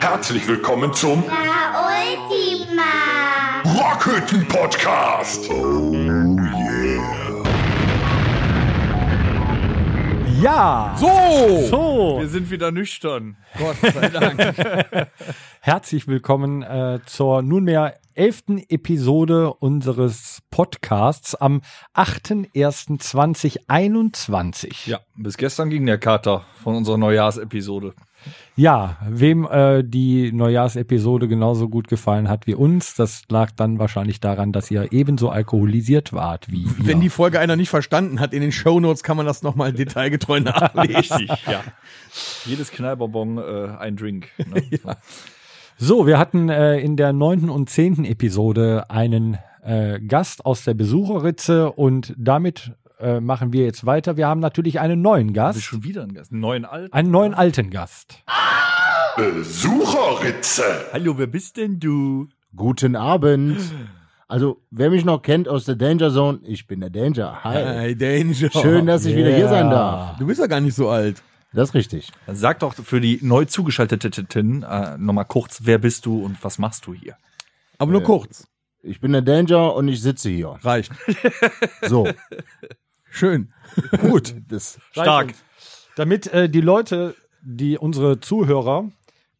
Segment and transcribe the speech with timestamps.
[0.00, 2.82] Herzlich willkommen zum La Ultima.
[3.64, 5.48] Rockhütten Podcast.
[5.50, 7.42] Oh yeah.
[10.42, 10.96] Ja!
[10.98, 11.66] So!
[11.68, 13.36] So, Wir sind wieder nüchtern.
[13.58, 14.40] Gott sei Dank.
[15.60, 21.62] Herzlich willkommen äh, zur nunmehr elften Episode unseres Podcasts am
[21.94, 24.90] 8.1.2021.
[24.90, 27.94] Ja, bis gestern ging der Kater von unserer Neujahrsepisode.
[28.56, 34.20] Ja, wem äh, die Neujahrsepisode genauso gut gefallen hat wie uns, das lag dann wahrscheinlich
[34.20, 36.88] daran, dass ihr ebenso alkoholisiert wart wie wir.
[36.88, 40.40] Wenn die Folge einer nicht verstanden hat, in den Shownotes kann man das nochmal detailgetreu
[40.40, 41.26] nachlesen.
[41.46, 41.64] ja.
[42.44, 44.28] Jedes Knallbonbon äh, ein Drink.
[44.36, 44.62] Ne?
[45.82, 50.74] So, wir hatten äh, in der neunten und zehnten Episode einen äh, Gast aus der
[50.74, 54.18] Besucherritze und damit äh, machen wir jetzt weiter.
[54.18, 56.32] Wir haben natürlich einen neuen Das ist Gast, schon wieder ein Gast.
[56.32, 56.92] Einen neuen Alten.
[56.92, 58.22] einen neuen alten Gast.
[59.16, 60.64] Besucherritze.
[60.92, 62.28] Hallo, wer bist denn du?
[62.54, 63.58] Guten Abend.
[64.28, 67.42] Also, wer mich noch kennt aus der Danger Zone, ich bin der Danger.
[67.42, 67.54] Hi.
[67.54, 68.50] Hey, Danger.
[68.50, 70.18] Schön, dass ich wieder hier sein darf.
[70.18, 71.22] Du bist ja gar nicht so alt.
[71.52, 72.12] Das ist richtig.
[72.28, 76.86] Sag doch für die neu zugeschalteten äh, nochmal kurz, wer bist du und was machst
[76.86, 77.16] du hier?
[77.78, 78.46] Aber nur kurz.
[78.82, 80.58] Ich bin der Danger und ich sitze hier.
[80.62, 80.92] Reicht.
[81.82, 82.08] So,
[83.10, 83.52] Schön.
[84.00, 84.34] gut.
[84.48, 85.34] Das, Stark.
[85.96, 88.90] Damit äh, die Leute, die unsere Zuhörer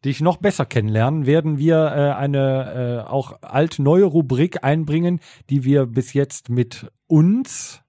[0.03, 5.85] dich noch besser kennenlernen, werden wir äh, eine äh, auch alt-neue Rubrik einbringen, die wir
[5.85, 7.81] bis jetzt mit uns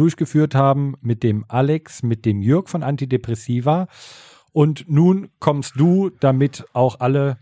[0.00, 3.86] durchgeführt haben, mit dem Alex, mit dem Jörg von Antidepressiva.
[4.52, 7.38] Und nun kommst du, damit auch alle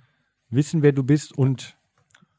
[0.51, 1.77] wissen, wer du bist und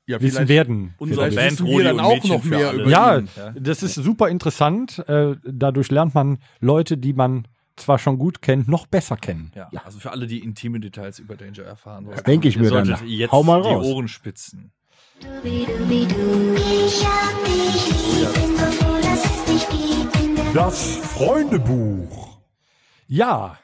[0.05, 0.93] Ja, wissen werden.
[0.97, 3.29] Unsere Vielleicht Band wissen wir dann auch noch mehr über Ja, ihn.
[3.59, 4.99] das ist super interessant.
[5.07, 7.47] Äh, dadurch lernt man Leute, die man
[7.77, 9.51] zwar schon gut kennt, noch besser kennen.
[9.55, 12.21] Ja, also für alle, die intime Details über Danger erfahren wollen.
[12.27, 12.93] denke ich mir dann.
[13.05, 13.85] Jetzt Hau mal die raus.
[13.85, 14.71] Ohren spitzen.
[15.21, 15.67] Ich hab dich
[17.89, 19.98] lieb, bin so froh, dass es dich gibt.
[20.53, 22.37] Das Freundebuch.
[23.07, 23.57] Ja,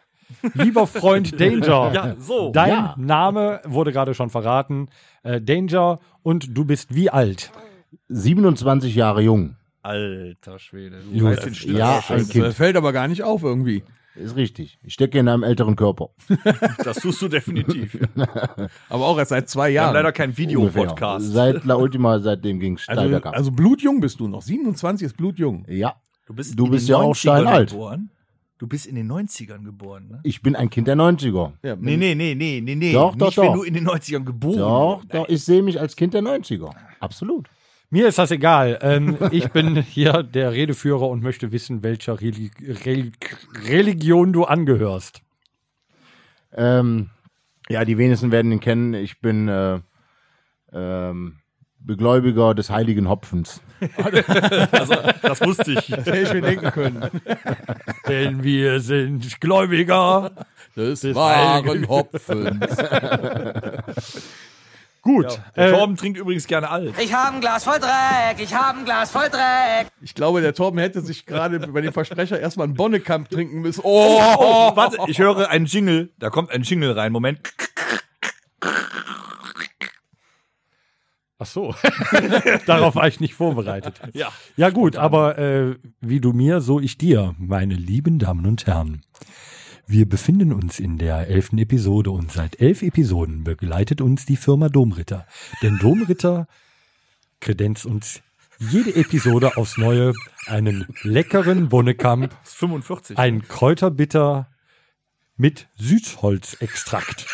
[0.53, 1.91] lieber Freund Danger.
[1.93, 2.51] Ja, so.
[2.51, 2.95] Dein Ja.
[2.97, 4.87] Name wurde gerade schon verraten.
[5.23, 7.51] Äh, Danger und du bist wie alt?
[8.09, 9.55] 27 Jahre jung.
[9.81, 10.97] Alter Schwede.
[11.13, 11.71] Du weißt den Stress.
[11.77, 12.53] Ja, ein Das Kind.
[12.53, 13.83] fällt aber gar nicht auf irgendwie.
[14.15, 14.79] Ist richtig.
[14.81, 16.09] Ich stecke in einem älteren Körper.
[16.83, 17.97] Das tust du definitiv.
[18.89, 19.93] Aber auch erst seit zwei haben Jahren.
[19.93, 20.37] leider Ungefähr.
[20.37, 21.33] Videopodcast.
[21.33, 23.35] Seit La Ultima, seitdem ging es steil also, bergab.
[23.35, 24.41] also blutjung bist du noch.
[24.41, 25.65] 27 ist blutjung.
[25.67, 27.69] ja, Du bist, Du in bist den ja auch 90ern steinalt.
[27.71, 28.09] Geboren.
[28.57, 30.19] Du bist in den 90ern geboren, ne?
[30.23, 31.51] ich bin ein Kind der 90er.
[31.61, 32.93] Ja, Nee, nee, nee, nee, nee, nee.
[32.93, 33.55] Doch, doch, Nicht, wenn doch.
[33.55, 35.13] du in den 90ern geboren Doch, wurdest.
[35.13, 36.73] doch, ich sehe mich als Kind der 90er.
[37.01, 37.49] Absolut.
[37.89, 38.79] Mir ist das egal.
[38.81, 42.49] Ähm, ich bin hier der Redeführer und möchte wissen, welcher Reli
[42.85, 43.11] Reli
[43.67, 45.21] Religion du angehörst.
[46.53, 47.09] Ähm,
[47.69, 48.93] ja, die wenigsten werden ihn kennen.
[48.93, 49.79] Ich bin äh,
[50.71, 51.37] ähm,
[51.85, 53.61] Begläubiger des heiligen Hopfens.
[54.71, 55.87] Also, das wusste ich.
[55.87, 57.09] Das hätte ich mir denken können.
[58.07, 60.31] Denn wir sind Gläubiger.
[60.75, 62.77] Des waren Heiligen- Hopfens.
[65.01, 65.39] Gut.
[65.55, 66.95] Der äh, Torben trinkt übrigens gerne alt.
[66.99, 69.87] Ich habe ein Glas voll Dreck, ich habe ein Glas voll Dreck.
[70.01, 73.81] Ich glaube, der Torben hätte sich gerade bei dem Versprecher erstmal einen Bonnekamp trinken müssen.
[73.83, 74.19] Oh!
[74.39, 76.09] Oh, warte, ich höre einen Jingle.
[76.17, 77.11] Da kommt ein Jingle rein.
[77.11, 77.39] Moment.
[81.37, 81.75] Ach so.
[82.65, 83.99] Darauf war ich nicht vorbereitet.
[84.13, 84.31] Ja.
[84.55, 89.01] Ja gut, aber äh, wie du mir, so ich dir, meine lieben Damen und Herren.
[89.87, 94.69] Wir befinden uns in der elften Episode und seit elf Episoden begleitet uns die Firma
[94.69, 95.27] Domritter.
[95.61, 96.47] Denn Domritter
[97.41, 98.21] kredenzt uns
[98.57, 100.13] jede Episode aufs Neue
[100.47, 103.17] einen leckeren Bonnekamp, Das ist 45.
[103.17, 104.49] ein Kräuterbitter
[105.35, 107.27] mit Süßholzextrakt.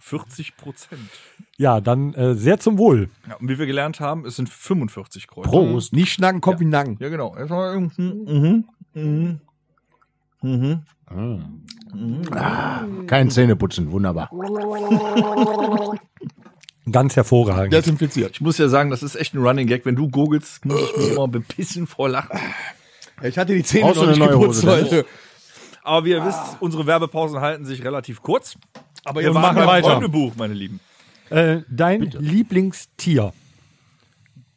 [0.00, 1.10] 40 Prozent.
[1.56, 3.10] Ja, dann äh, sehr zum Wohl.
[3.28, 5.50] Ja, und wie wir gelernt haben, es sind 45 Kräuter.
[5.50, 5.92] Prost.
[5.92, 6.96] Nicht schnacken, Kopf wie Nacken.
[7.00, 7.36] Ja, genau.
[7.36, 9.40] Erstmal, mhm, mhm,
[10.42, 10.84] mhm.
[13.06, 14.30] Kein Zähneputzen, wunderbar.
[16.90, 17.72] Ganz hervorragend.
[17.72, 18.32] Desinfiziert.
[18.32, 19.86] Ich muss ja sagen, das ist echt ein Running Gag.
[19.86, 22.38] Wenn du googelst, muss ich mich immer bepissen vor Lachen.
[23.22, 25.06] Ich hatte die Zähne Brauchst noch nicht neue geputzt Hose, heute.
[25.82, 28.56] Aber wie ihr wisst, unsere Werbepausen halten sich relativ kurz.
[29.04, 29.90] Aber Wir ihr machen machen weiter.
[29.90, 30.80] Freundebuch, meine Lieben.
[31.30, 33.32] Äh, dein Lieblingstier.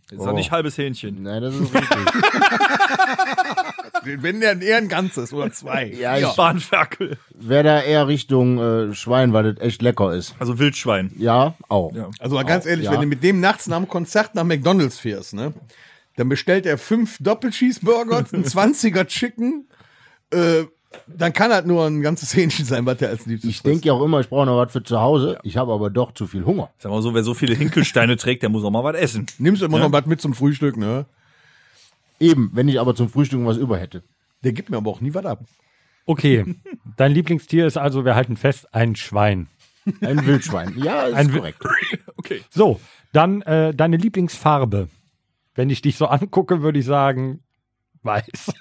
[0.09, 1.23] Ist ja nicht halbes Hähnchen.
[1.23, 1.97] Nein, das ist richtig.
[4.21, 5.87] Wenn der eher ein ganzes oder zwei.
[5.87, 7.17] Ja, ich Bahnferkel.
[7.35, 10.33] wäre da eher Richtung äh, Schwein, weil das echt lecker ist.
[10.39, 11.11] Also Wildschwein.
[11.17, 11.93] Ja, auch.
[11.93, 12.09] Ja.
[12.19, 12.93] Also mal ganz ehrlich, ja.
[12.93, 15.53] wenn du mit dem nachts nach dem Konzert nach McDonalds fährst, ne,
[16.15, 19.67] dann bestellt er fünf Doppelcheeseburger, einen 20er Chicken
[20.31, 20.63] äh,
[21.07, 23.93] dann kann halt nur ein ganzes Hähnchen sein, was der als liebstes Ich denke ja
[23.93, 25.39] auch immer, ich brauche noch was für zu Hause.
[25.43, 26.69] Ich habe aber doch zu viel Hunger.
[26.79, 29.27] Sag mal so, wer so viele Hinkelsteine trägt, der muss auch mal was essen.
[29.37, 31.05] Nimmst du immer noch was mit zum Frühstück, ne?
[32.19, 34.03] Eben, wenn ich aber zum Frühstück was über hätte.
[34.43, 35.39] Der gibt mir aber auch nie was ab.
[36.05, 36.45] Okay,
[36.95, 39.47] dein Lieblingstier ist also, wir halten fest, ein Schwein.
[40.01, 40.73] Ein Wildschwein.
[40.77, 41.61] Ja, ist Ein korrekt.
[42.17, 42.41] Okay.
[42.49, 42.79] So,
[43.13, 44.89] dann äh, deine Lieblingsfarbe.
[45.55, 47.41] Wenn ich dich so angucke, würde ich sagen,
[48.03, 48.53] weiß.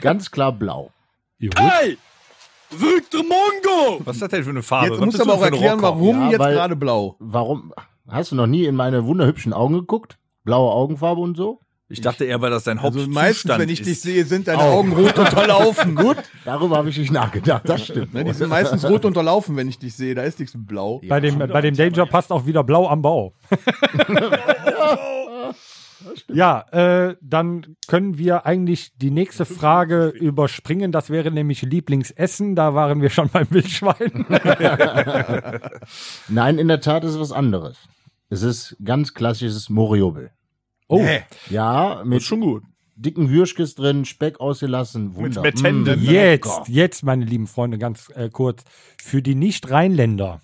[0.00, 0.90] Ganz klar blau.
[1.50, 1.98] Gut.
[4.04, 4.88] Was ist das denn für eine Farbe?
[4.88, 5.82] Jetzt Was musst du aber auch erklären, Rocker?
[5.82, 7.16] warum Ja, jetzt gerade blau.
[7.18, 7.72] Warum?
[8.08, 10.18] Hast du noch nie in meine wunderhübschen Augen geguckt?
[10.44, 11.60] Blaue Augenfarbe und so?
[11.88, 13.86] Ich dachte eher, weil das dein Also Hauptzustand meistens, wenn ich ist.
[13.86, 15.94] dich sehe, sind deine Augen rot unterlaufen.
[15.96, 16.16] Gut.
[16.46, 17.68] Darüber habe ich nicht nachgedacht.
[17.68, 18.14] Das stimmt.
[18.14, 20.14] Ne, die sind meistens rot unterlaufen, wenn ich dich sehe.
[20.14, 21.02] Da ist nichts mit blau.
[21.06, 23.34] Bei dem, bei dem Danger passt auch wieder blau am Bau.
[26.28, 30.92] ja, äh, dann können wir eigentlich die nächste Frage überspringen.
[30.92, 32.56] Das wäre nämlich Lieblingsessen.
[32.56, 34.26] Da waren wir schon beim Wildschwein.
[36.28, 37.76] Nein, in der Tat ist es was anderes.
[38.30, 40.30] Es ist ganz klassisches Moriobel.
[40.88, 41.22] Oh, Nee.
[41.50, 42.62] Ja, mit ist schon gut.
[42.96, 45.14] dicken Würschkes drin, Speck ausgelassen.
[45.16, 45.42] Wunder.
[45.42, 46.00] Mettenden.
[46.00, 48.64] Mm, jetzt, jetzt, meine lieben Freunde, ganz äh, kurz.
[48.98, 50.40] Für die Nicht-Rheinländer,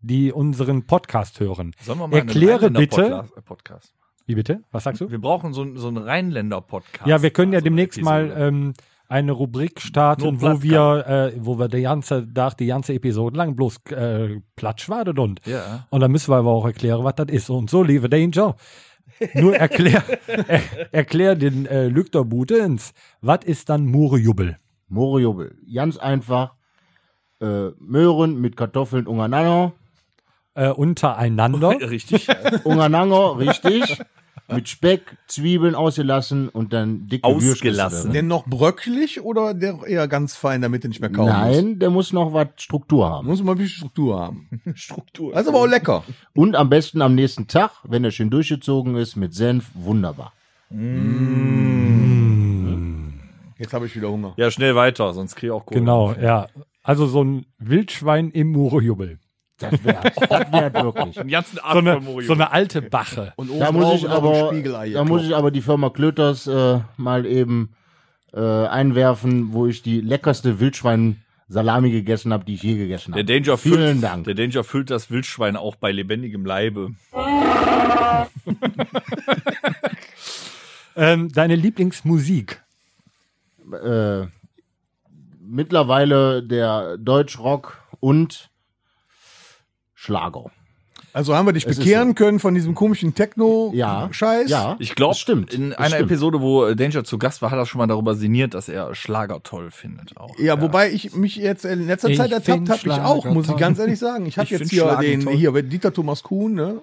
[0.00, 3.24] die unseren Podcast hören, Sollen wir mal erkläre einen bitte.
[3.44, 3.94] Podcast?
[4.28, 4.60] Wie bitte?
[4.70, 5.10] Was sagst du?
[5.10, 7.06] Wir brauchen so, einen- so einen Rheinländer-Podcast.
[7.06, 8.46] Ja, wir können ja Also demnächst mal Episode.
[8.46, 8.74] ähm,
[9.08, 13.56] eine Rubrik starten, wo wir, äh, wo wir die ganze Tag, die ganze Episode lang
[13.56, 15.40] bloß äh, Platsch warten und.
[15.46, 15.86] Ja.
[15.88, 17.48] Und dann müssen wir aber auch erklären, was das ist.
[17.48, 18.54] Und so, liebe Danger,
[19.34, 20.60] nur erklär, er,
[20.92, 22.92] erklär den äh, Lükter Butens,
[23.22, 24.58] was ist dann Murjubel?
[24.88, 25.56] Moriobel.
[25.74, 26.52] Ganz einfach.
[27.40, 29.72] Äh, Möhren mit Kartoffeln ungeinander.
[30.58, 31.68] Äh, untereinander.
[31.80, 32.26] Richtig.
[32.64, 34.00] Ungeinander, richtig.
[34.48, 38.12] Mit Speck, Zwiebeln ausgelassen und dann dicke Ausgelassen.
[38.12, 41.26] Denn noch bröckelig oder der eher ganz fein, damit du nicht mehr kauen?
[41.26, 43.28] Nein, der muss noch was Struktur haben.
[43.28, 44.48] Muss mal ein bisschen Struktur haben.
[44.74, 45.32] Struktur.
[45.32, 46.02] Das ist aber auch lecker.
[46.34, 50.32] Und am besten am nächsten Tag, wenn er schön durchgezogen ist, mit Senf, wunderbar.
[53.58, 54.34] Jetzt habe ich wieder Hunger.
[54.36, 55.78] Ja, schnell weiter, sonst kriege ich auch Kohle.
[55.78, 56.48] Genau, ja.
[56.82, 59.20] Also so ein Wildschwein im Murjubel.
[59.58, 61.14] Das wäre das wär wirklich.
[61.16, 63.32] Den ganzen So eine, so eine alte Bache.
[63.36, 66.46] Und Da oben muss drauf ich aber, Spiegelei da muss ich aber die Firma Klöters
[66.46, 67.70] äh, mal eben
[68.32, 73.32] äh, einwerfen, wo ich die leckerste Wildschwein-Salami gegessen habe, die ich je gegessen der habe.
[73.32, 74.24] Danger Vielen füllt, Dank.
[74.24, 76.92] Der Danger füllt das Wildschwein auch bei lebendigem Leibe.
[80.98, 82.60] Ähm, deine Lieblingsmusik?
[83.72, 84.26] Äh,
[85.40, 88.50] mittlerweile der Deutschrock und
[90.00, 90.44] Schlager.
[91.12, 92.14] Also haben wir dich Es bekehren so.
[92.14, 93.14] können von diesem komischen Ja.
[93.16, 94.48] Techno-Scheiß?
[94.48, 95.52] Ja, Ich glaube, das stimmt.
[95.52, 96.10] in Das einer stimmt.
[96.10, 98.94] Episode, wo äh, Danger zu Gast war, hat er schon mal darüber sinniert, dass er
[98.94, 100.38] Schlager toll findet auch.
[100.38, 103.46] Ja, wobei ich mich jetzt in letzter Ich Zeit ertappt find habe, ich auch, muss
[103.46, 103.60] ich toll.
[103.60, 104.26] ganz ehrlich sagen.
[104.26, 105.34] Ich habe Ich jetzt hier Schlager den, toll.
[105.34, 106.82] hier, Dieter Thomas Kuhn, ne?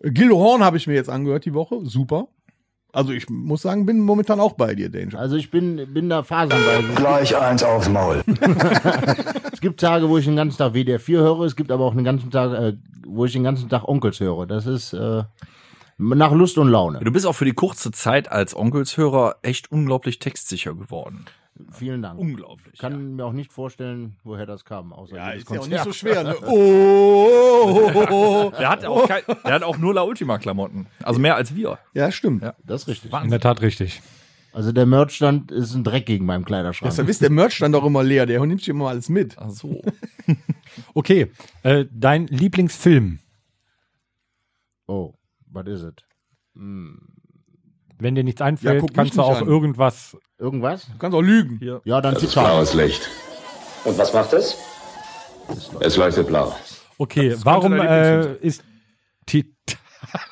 [0.00, 1.80] Gildo Horn habe ich mir jetzt angehört die Woche.
[1.84, 2.28] Super.
[2.92, 5.18] Also ich muss sagen, bin momentan auch bei dir, Danger.
[5.18, 6.94] Also ich bin, bin da phasenweise.
[6.94, 8.22] Gleich eins aufs Maul.
[9.52, 11.92] Es gibt Tage, wo ich den ganzen Tag WDR 4 höre, es gibt aber auch
[11.92, 14.44] einen ganzen Tag, äh, wo ich den ganzen Tag Onkels höre.
[14.44, 15.22] Das ist äh,
[15.98, 16.98] nach Lust und Laune.
[16.98, 21.26] Du bist auch für die kurze Zeit als Onkelshörer echt unglaublich textsicher geworden.
[21.70, 22.18] Vielen Dank.
[22.18, 22.74] Unglaublich.
[22.74, 24.92] Ich kann mir auch nicht vorstellen, woher das kam.
[24.92, 25.70] Außer Ja, ist ja auch Konzert.
[25.70, 26.24] nicht so schwer.
[26.24, 26.34] Ne?
[26.44, 30.86] Oh, Der hat auch, kein, der hat auch nur La Ultima Klamotten.
[31.02, 31.78] Also mehr als wir.
[31.94, 32.42] Ja, stimmt.
[32.42, 32.54] Ja.
[32.64, 33.12] Das ist richtig.
[33.22, 34.02] In der Tat richtig.
[34.52, 36.90] Also der Merchstand ist ein Dreck gegen meinem Kleiderschrank.
[36.90, 38.26] Deshalb ist der Merch dann doch immer leer.
[38.26, 39.36] Der nimmt sich immer alles mit.
[39.38, 39.82] Ach so.
[40.94, 41.30] Okay,
[41.64, 43.18] äh, dein Lieblingsfilm?
[44.86, 45.12] oh,
[45.50, 45.94] was ist es?
[46.54, 49.46] Wenn dir nichts einfällt, Ja, kannst du nicht auch an.
[49.46, 50.16] irgendwas.
[50.42, 50.86] Irgendwas?
[50.86, 51.60] Du kannst auch lügen.
[51.84, 52.50] Ja, dann Titanic.
[52.50, 53.08] Blaues Licht.
[53.84, 54.58] Und was macht es?
[55.78, 56.52] Es leuchtet blau.
[56.98, 58.64] Okay, warum äh, ist
[59.24, 59.54] Titanic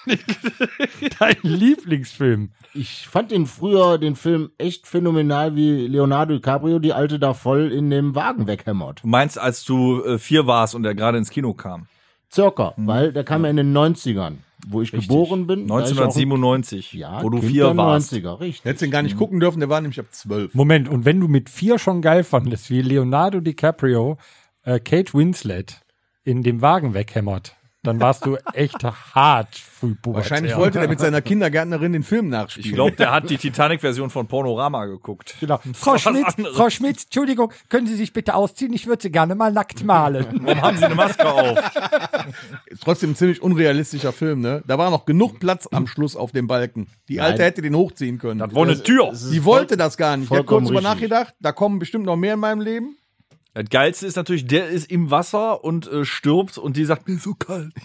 [1.21, 2.50] dein Lieblingsfilm?
[2.75, 7.71] Ich fand den früher, den Film, echt phänomenal, wie Leonardo DiCaprio die Alte da voll
[7.71, 9.05] in dem Wagen weghämmert.
[9.05, 11.87] Du meinst, als du äh, vier warst und er gerade ins Kino kam?
[12.33, 14.35] Circa, weil der kam ja in den 90ern,
[14.69, 15.67] wo ich geboren bin.
[15.67, 18.13] da ich auch- 1997, Ja, wo du Kind vier warst.
[18.13, 18.65] 90er, richtig.
[18.65, 20.55] Hättest den gar nicht gucken dürfen, der war nämlich ab zwölf.
[20.55, 24.17] Moment, und wenn du mit vier schon geil fandest, wie Leonardo DiCaprio
[24.63, 25.81] äh, Kate Winslet
[26.25, 28.85] in dem Wagen weghämmert, dann warst du echt
[29.15, 32.69] hart früh Wahrscheinlich wollte er mit seiner Kindergärtnerin den Film nachspielen.
[32.69, 35.37] Ich glaube, der hat die Titanic-Version von Pornorama geguckt.
[35.41, 35.59] Genau.
[35.73, 36.57] Frau Schmidt, anderes.
[36.57, 38.75] Frau Schmidt, Entschuldigung, können Sie sich bitte ausziehen?
[38.75, 40.27] Ich würde Sie gerne mal nackt malen.
[40.43, 41.59] Warum haben sie eine Maske auf?
[42.85, 44.63] Trotzdem ein ziemlich unrealistischer Film, ne?
[44.67, 46.89] Da war noch genug Platz am Schluss auf dem Balken.
[47.09, 48.41] Die Alte hätte den hochziehen können.
[48.41, 49.13] Das war eine Tür.
[49.13, 50.31] Die voll- wollte das gar nicht.
[50.31, 52.97] Ich habe kurz drüber nachgedacht, da kommen bestimmt noch mehr in meinem Leben.
[53.52, 57.16] Das Geilste ist natürlich, der ist im Wasser und äh, stirbt und die sagt, mir
[57.16, 57.73] ist so kalt.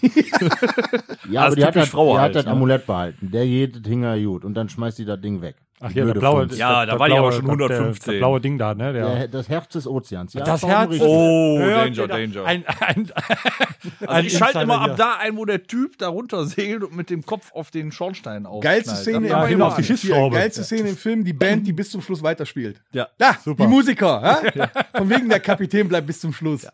[1.28, 2.52] Ja, aber die hat, das, die halt, hat das ne?
[2.52, 3.32] Amulett behalten.
[3.32, 4.44] Der geht Hinger gut.
[4.44, 5.56] Und dann schmeißt die das Ding weg.
[5.78, 6.56] Ach ja, der blaue, Funz.
[6.56, 8.12] Ja, das- da war die aber schon das- der- 115.
[8.14, 8.92] Das blaue Ding da, ne?
[8.94, 10.32] Der, Der, das Herz des Ozeans.
[10.32, 10.90] Ja, das Herz.
[10.90, 11.06] richtig.
[11.06, 12.08] Oh, Danger?
[12.08, 12.44] Danger.
[12.46, 13.12] Ein, ein,
[14.06, 14.92] Also ich schalte immer hier.
[14.92, 17.92] ab da ein, wo der Typ da runter segelt und mit dem Kopf auf den
[17.92, 18.62] Schornstein auf.
[18.62, 19.62] Geilste Szene Ja, im Film.
[19.62, 20.36] auf die Schiffsschraube.
[20.36, 22.80] Geilste Szene im Film, die Band, die bis zum Schluss weiterspielt.
[22.92, 23.08] Ja.
[23.18, 24.40] Da, die Musiker.
[24.54, 24.70] Ja?
[24.96, 26.66] Von wegen der Kapitän bleibt bis zum Schluss.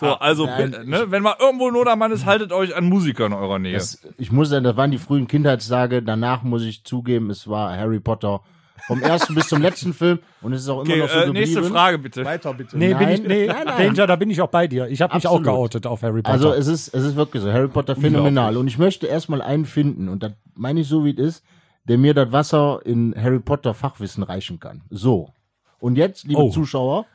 [0.00, 3.26] So, also, Nein, ne, wenn mal irgendwo Not am Mann ist, haltet euch an Musiker
[3.26, 3.74] in eurer Nähe.
[3.74, 6.02] Das, ich muss sagen, das waren die frühen Kindheitstage.
[6.02, 8.40] Danach muss ich zugeben, es war Harry Potter.
[8.86, 10.18] Vom ersten bis zum letzten Film.
[10.42, 11.38] Und es ist auch immer okay, noch so äh, geblieben.
[11.52, 12.24] nächste Frage bitte.
[12.26, 12.76] Weiter bitte.
[12.76, 13.86] nee, bin Nein, ich, nee, nein, nein.
[13.86, 14.86] Danger, da bin ich auch bei dir.
[14.88, 16.30] Ich habe mich auch geoutet auf Harry Potter.
[16.32, 17.50] Also es ist, es ist wirklich so.
[17.52, 18.56] Harry Potter phänomenal.
[18.58, 21.44] Und ich möchte erstmal einen finden, und das meine ich so, wie es ist,
[21.88, 24.82] der mir das Wasser in Harry Potter Fachwissen reichen kann.
[24.90, 25.30] So.
[25.78, 26.50] Und jetzt, liebe Oh.
[26.50, 27.06] Zuschauer,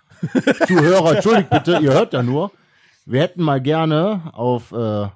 [0.67, 2.51] Zuhörer, entschuldigt bitte, ihr hört ja nur.
[3.05, 5.07] Wir hätten mal gerne auf äh,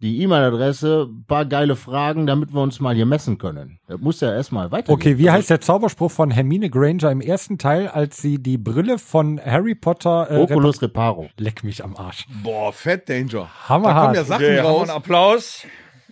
[0.00, 3.78] die E-Mail-Adresse ein paar geile Fragen, damit wir uns mal hier messen können.
[3.86, 4.94] Das muss ja erstmal weitergehen.
[4.94, 8.98] Okay, wie heißt der Zauberspruch von Hermine Granger im ersten Teil, als sie die Brille
[8.98, 11.28] von Harry Potter äh, Oculus Reparo.
[11.38, 12.26] Leck mich am Arsch.
[12.42, 13.48] Boah, Fett Danger.
[13.68, 13.96] Hammerhart.
[13.96, 14.88] Da kommen ja Sachen Okay, haben wir raus.
[14.88, 15.66] einen Applaus.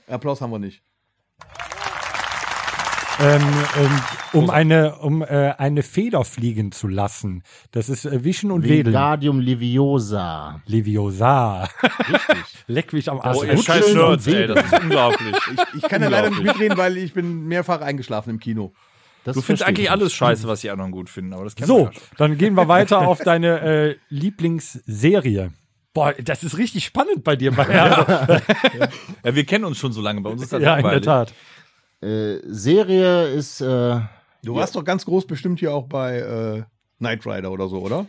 [0.09, 0.83] Applaus haben wir nicht.
[3.23, 3.41] Ähm,
[3.79, 4.01] ähm,
[4.33, 7.43] um eine um äh, eine Feder fliegen zu lassen.
[7.71, 8.87] Das ist äh, Wischen und Wedeln.
[8.87, 10.61] Wingardium Leviosa.
[10.67, 11.69] Leviosa.
[12.67, 13.39] Leck mich am Arsch.
[13.39, 15.37] Oh, ihr gut scheiß Nerds, ey, das ist unglaublich.
[15.77, 18.73] Ich kann ja leider nicht mitreden, weil ich bin mehrfach eingeschlafen im Kino.
[19.25, 21.69] Das Du findest eigentlich ich alles scheiße, was die anderen gut finden, aber das kennen
[21.69, 22.03] So, wir ja schon.
[22.17, 25.53] dann gehen wir weiter auf deine äh, Lieblingsserie.
[25.95, 27.53] Boah, das ist richtig spannend bei dir.
[27.53, 27.67] Bei
[29.25, 31.03] Ja, wir kennen uns schon so lange, bei uns ist das ja, in der.
[31.03, 31.33] Tat.
[32.03, 34.01] Äh, Serie ist äh,
[34.45, 36.63] Du warst doch ganz groß bestimmt hier auch bei äh,
[36.99, 38.07] Knight Rider oder so, oder?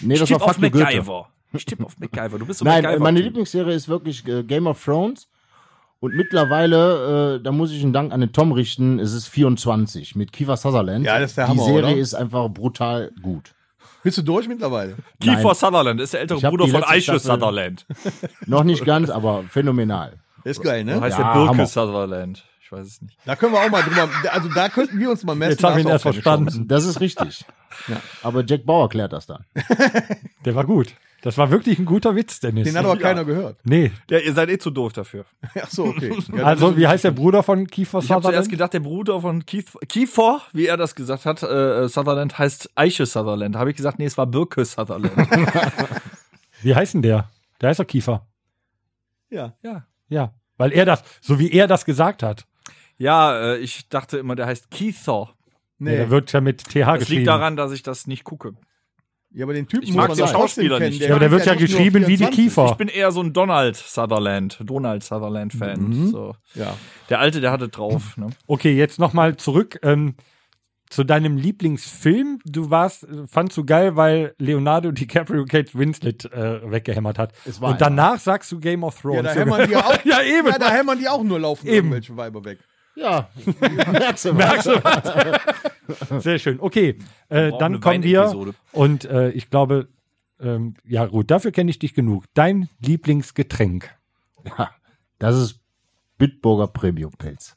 [0.00, 0.62] nee, Ich das tipp war auf Fuck.
[0.62, 1.28] MacGyver.
[1.52, 2.38] Ich tipp auf MacGyver.
[2.38, 3.02] Du bist so Nein, MacGyver.
[3.02, 5.28] meine Lieblingsserie ist wirklich äh, Game of Thrones.
[6.02, 10.16] Und mittlerweile, äh, da muss ich einen Dank an den Tom richten, es ist 24
[10.16, 11.04] mit Kiefer Sutherland.
[11.04, 11.96] Ja, das ist der Die Hammer, Serie oder?
[11.98, 13.52] ist einfach brutal gut.
[14.02, 14.96] Bist du durch mittlerweile?
[15.20, 15.54] Kiefer Nein.
[15.54, 17.84] Sutherland ist der ältere Bruder die von Staffel- Sutherland.
[18.46, 20.14] Noch nicht ganz, aber phänomenal.
[20.42, 20.98] Ist geil, ne?
[21.02, 21.66] heißt Ja, der Birke Hammer.
[21.66, 22.44] Sutherland.
[22.70, 23.18] Ich weiß es nicht.
[23.24, 24.08] Da können wir auch mal drüber.
[24.30, 25.50] Also da könnten wir uns mal messen.
[25.50, 26.68] Jetzt haben wir da ihn erst verstanden.
[26.68, 27.44] Das ist richtig.
[28.22, 29.44] Aber Jack Bauer klärt das dann.
[30.44, 30.94] Der war gut.
[31.22, 32.68] Das war wirklich ein guter Witz, Dennis.
[32.68, 33.58] Den hat aber keiner gehört.
[33.64, 33.90] nee.
[34.08, 35.26] Ja, ihr seid eh zu doof dafür.
[35.60, 36.16] Ach so, okay.
[36.34, 38.50] Ja, Also, wie heißt der Bruder von Kiefer Ich habe zuerst Sutherland?
[38.50, 43.04] gedacht, der Bruder von Keith, Kiefer, wie er das gesagt hat, äh, Sutherland heißt Eiche
[43.04, 43.56] Sutherland.
[43.56, 45.12] Habe ich gesagt, nee, es war Birke Sutherland.
[46.62, 47.28] Wie heißt denn der?
[47.60, 48.26] Der heißt doch Kiefer.
[49.28, 49.54] ja.
[49.62, 49.84] ja.
[50.08, 50.32] Ja.
[50.56, 52.46] Weil er das, so wie er das gesagt hat.
[53.00, 55.30] Ja, äh, ich dachte immer, der heißt Keither.
[55.78, 55.96] Nee.
[55.96, 57.18] Der wird ja mit TH Das geschrieben.
[57.20, 58.52] liegt daran, dass ich das nicht gucke.
[59.30, 60.90] ja, aber den Typen Ich mag den Schauspieler kennen.
[60.90, 61.00] nicht.
[61.00, 62.36] Der ja, aber der wird ja geschrieben wie die 24.
[62.44, 62.66] Kiefer.
[62.66, 65.80] Ich bin eher so ein Donald Sutherland, Donald Sutherland-Fan.
[65.80, 66.08] Mhm.
[66.08, 66.36] So.
[66.54, 66.76] Ja.
[67.08, 68.18] Der Alte, der hatte drauf.
[68.18, 68.26] Ne?
[68.46, 70.16] Okay, jetzt nochmal zurück ähm,
[70.90, 72.40] zu deinem Lieblingsfilm.
[72.44, 77.32] Du warst, fandst du geil, weil Leonardo DiCaprio Kate Winslet äh, weggehämmert hat.
[77.46, 79.16] Es war Und danach sagst du Game of Thrones.
[79.18, 79.98] Ja, da hämmern die auch.
[80.04, 80.48] Ja, eben.
[80.48, 81.76] Ja, da hämmern die auch nur laufen Eben.
[81.76, 82.58] irgendwelche Weiber weg.
[83.00, 83.28] Ja,
[83.92, 86.22] merkst du Merkst du was?
[86.22, 86.60] Sehr schön.
[86.60, 88.52] Okay, äh, dann kommen wir.
[88.72, 89.88] Und äh, ich glaube,
[90.40, 92.24] ähm, ja gut, dafür kenne ich dich genug.
[92.34, 93.90] Dein Lieblingsgetränk.
[94.44, 94.70] Ja,
[95.18, 95.60] das ist
[96.18, 97.56] Bitburger Premium Pilz.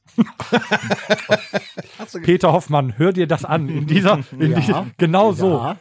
[2.23, 3.67] Peter Hoffmann, hör dir das an.
[3.69, 4.59] In dieser, in Ja.
[4.59, 5.75] dieser genau so.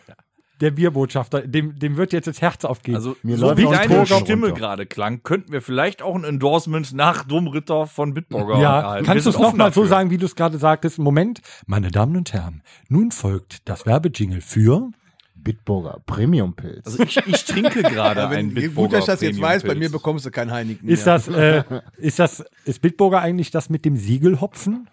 [0.62, 2.94] Der Bierbotschafter, dem, dem wird jetzt das Herz aufgehen.
[2.94, 4.60] Also, Mir so läuft wie deine Stimme runter.
[4.60, 9.06] gerade klang, könnten wir vielleicht auch ein Endorsement nach Domritter von Bitburger ja, erhalten.
[9.06, 11.00] kannst du es nochmal so sagen, wie du es gerade sagtest?
[11.00, 14.90] Moment, meine Damen und Herren, nun folgt das Werbejingle für.
[15.34, 16.86] Bitburger Premium Pilz.
[16.86, 19.74] Also ich, ich trinke gerade einen wenn, Bitburger gut, dass ich das jetzt weiß, bei
[19.74, 21.14] mir bekommst du kein Heineken Ist mehr.
[21.16, 21.64] das, äh,
[21.96, 24.88] ist das, ist Bitburger eigentlich das mit dem Siegelhopfen?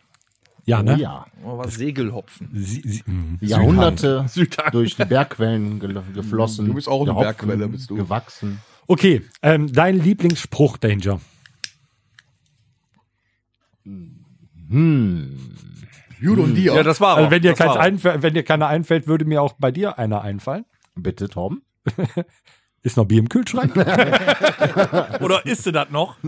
[0.69, 0.93] Ja, ne?
[0.93, 1.25] Oh ja.
[1.43, 2.51] Oh, was Segelhopfen.
[2.53, 3.39] Sie, sie, mh.
[3.41, 4.71] Jahrhunderte Südhang.
[4.71, 6.67] durch die Bergquellen geflossen.
[6.67, 7.95] Du bist auch eine Bergquelle, bist du.
[7.95, 8.61] Gewachsen.
[8.85, 11.19] Okay, ähm, dein Lieblingsspruch, Danger.
[14.67, 16.75] Jude und dir.
[16.75, 17.17] Ja, das war.
[17.17, 19.71] Also wenn dir, das keins war einfällt, wenn dir keiner einfällt, würde mir auch bei
[19.71, 20.65] dir einer einfallen.
[20.93, 21.63] Bitte, Tom.
[22.83, 23.75] Ist noch Bier im Kühlschrank?
[25.19, 26.15] Oder isst du das noch?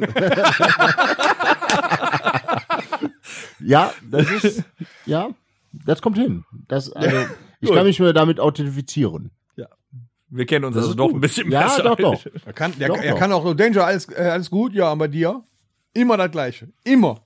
[3.64, 4.64] Ja, das ist,
[5.06, 5.30] ja,
[5.72, 6.44] das kommt hin.
[6.68, 7.18] Das, also,
[7.60, 9.32] ich kann mich nur damit authentifizieren.
[10.34, 11.16] Wir kennen uns Das also ist doch gut.
[11.16, 11.84] ein bisschen Ja, besser.
[11.84, 12.26] doch, doch.
[12.46, 13.20] Er kann, der, Doch, er doch.
[13.20, 15.44] kann auch so, Danger, alles, äh, alles gut, ja, bei dir?
[15.94, 16.70] Immer das Gleiche.
[16.86, 17.20] Immer.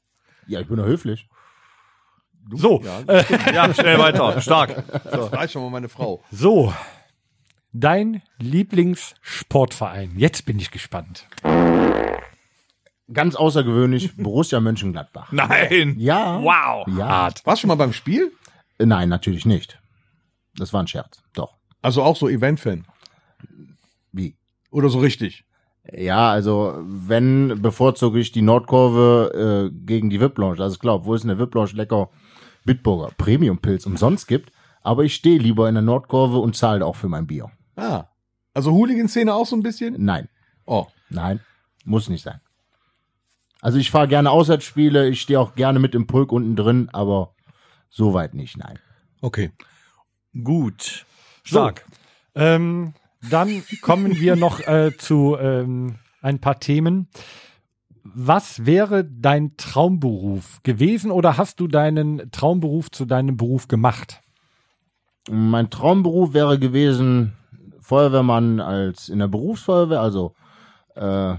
[0.47, 1.29] Ja, ich bin doch höflich.
[2.51, 2.81] So,
[3.53, 4.41] Ja, schnell weiter.
[4.41, 4.83] Stark.
[5.03, 6.23] Das weiß schon mal meine Frau.
[6.31, 6.73] so.
[7.73, 10.13] Dein Lieblingssportverein.
[10.17, 11.27] Jetzt bin ich gespannt.
[13.13, 15.31] Ganz außergewöhnlich, Borussia Mönchengladbach.
[15.31, 15.95] Nein.
[15.99, 16.41] Ja.
[16.41, 16.87] Wow.
[16.97, 17.29] Ja.
[17.43, 18.31] Warst du schon mal beim Spiel?
[18.79, 19.79] Äh, Nein, natürlich nicht.
[20.57, 21.21] Das war ein Scherz.
[21.33, 21.55] Doch.
[21.81, 22.85] Also auch so Event-Fan.
[24.11, 24.37] Wie?
[24.71, 25.45] Oder so richtig.
[25.93, 30.63] Ja, also wenn bevorzuge ich die Nordkurve äh, gegen die VIP-Lounge.
[30.65, 32.09] Ist klar, obwohl es in der VIP-Lounge lecker
[32.63, 34.51] Bitburger Premium-Pilz umsonst gibt.
[34.81, 37.51] Aber ich stehe lieber in der Nordkurve und zahle auch für mein Bier.
[37.75, 38.05] Ah.
[38.53, 39.95] Also Hooligan-Szene auch so ein bisschen?
[40.03, 40.29] Nein,
[40.65, 40.87] Oh.
[41.09, 41.41] nein,
[41.83, 42.39] muss nicht sein.
[43.65, 47.33] Also ich fahre gerne Auswärtsspiele, ich stehe auch gerne mit im Pulk unten drin, aber
[47.89, 48.77] so weit nicht, nein.
[49.21, 49.53] Okay.
[50.43, 51.07] Gut.
[51.41, 51.83] Stark.
[52.35, 52.93] Ähm,
[53.27, 57.07] dann kommen wir noch äh, zu ähm, ein paar Themen.
[58.03, 64.21] Was wäre dein Traumberuf gewesen oder hast du deinen Traumberuf zu deinem Beruf gemacht?
[65.27, 67.33] Mein Traumberuf wäre gewesen,
[67.79, 70.35] Feuerwehrmann als in der Berufsfeuerwehr, also
[70.93, 71.37] äh,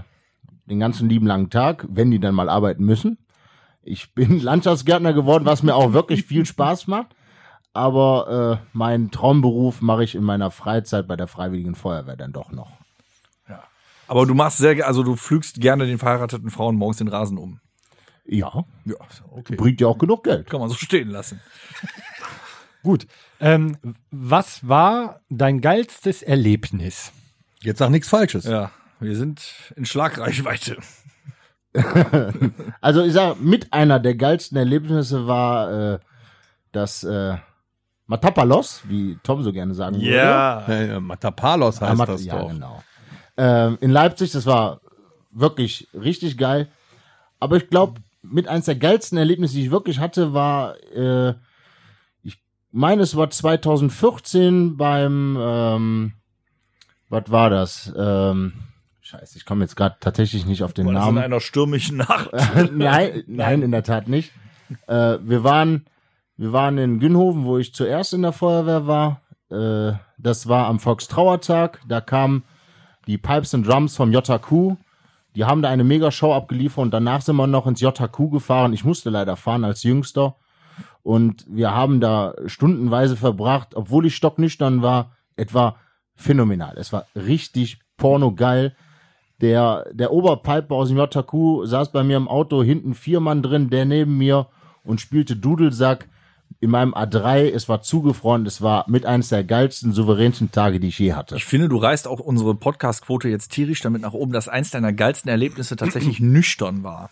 [0.69, 3.17] den ganzen lieben langen Tag, wenn die dann mal arbeiten müssen.
[3.81, 7.15] Ich bin Landschaftsgärtner geworden, was mir auch wirklich viel Spaß macht.
[7.73, 12.51] Aber äh, meinen Traumberuf mache ich in meiner Freizeit bei der Freiwilligen Feuerwehr dann doch
[12.51, 12.71] noch.
[14.07, 17.59] Aber du machst sehr, also du pflügst gerne den verheirateten Frauen morgens den Rasen um.
[18.25, 18.95] Ja, Ja,
[19.31, 19.55] okay.
[19.55, 20.49] bringt ja auch genug Geld.
[20.49, 21.41] Kann man so stehen lassen.
[22.83, 23.07] Gut.
[23.39, 23.77] Ähm,
[24.11, 27.11] was war dein geilstes Erlebnis?
[27.61, 28.45] Jetzt sag nichts Falsches.
[28.45, 30.77] Ja, wir sind in Schlagreichweite.
[32.81, 35.99] Also ich sag, mit einer der geilsten Erlebnisse war äh,
[36.71, 37.35] das äh,
[38.07, 40.09] Matapalos, wie Tom so gerne sagen würde.
[40.15, 42.49] Ja, ja, Matapalos heißt Ah, Mat- das ja, doch.
[42.49, 42.83] genau.
[43.35, 44.81] Ähm, in Leipzig, das war
[45.31, 46.69] wirklich richtig geil.
[47.39, 51.35] Aber ich glaube, mit eins der geilsten Erlebnisse, die ich wirklich hatte, war, äh,
[52.23, 52.39] ich
[52.71, 56.13] meine, es war 2014 beim, ähm,
[57.09, 57.93] was war das?
[57.95, 58.53] Ähm,
[59.07, 61.23] scheiße, ich komme jetzt gerade tatsächlich nicht auf den War das in Namen.
[61.23, 62.29] einer stürmischen Nacht.
[62.71, 64.31] nein, nein, in der Tat nicht.
[64.87, 65.85] Äh, wir waren,
[66.35, 69.21] wir waren in Günhoven, wo ich zuerst in der Feuerwehr war.
[69.49, 71.79] Äh, das war am Volkstrauertag.
[71.87, 72.43] Da kamen
[73.07, 74.75] die Pipes and Drums vom JQ.
[75.35, 78.73] Die haben da eine Mega-Show abgeliefert und danach sind wir noch ins JQ gefahren.
[78.73, 80.35] Ich musste leider fahren als Jüngster.
[81.03, 85.13] Und wir haben da stundenweise verbracht, obwohl ich stocknüchtern war.
[85.37, 85.77] Etwa
[86.15, 86.75] phänomenal.
[86.77, 88.75] Es war richtig pornogeil.
[89.41, 93.69] Der, der Oberpiper aus dem JQ saß bei mir im Auto, hinten vier Mann drin,
[93.69, 94.47] der neben mir
[94.83, 96.07] und spielte Dudelsack
[96.59, 97.51] in meinem A3.
[97.51, 98.47] Es war zugefroren.
[98.47, 101.35] Es war mit eines der geilsten, souveränsten Tage, die ich je hatte.
[101.35, 104.91] Ich finde, du reißt auch unsere Podcast-Quote jetzt tierisch damit nach oben, dass eins deiner
[104.91, 107.11] geilsten Erlebnisse tatsächlich nüchtern war.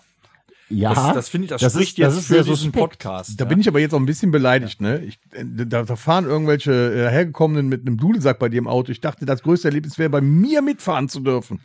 [0.68, 2.76] Ja, Das, das finde ich, das, das spricht ist- das jetzt ist für diesen suspekt.
[2.80, 3.40] Podcast.
[3.40, 4.98] Da bin ich aber jetzt auch ein bisschen beleidigt, ne?
[5.04, 8.92] Ich, äh, da, da fahren irgendwelche äh, hergekommenen mit einem Dudelsack bei dir im Auto.
[8.92, 11.60] Ich dachte, das größte Erlebnis wäre, bei mir mitfahren zu dürfen.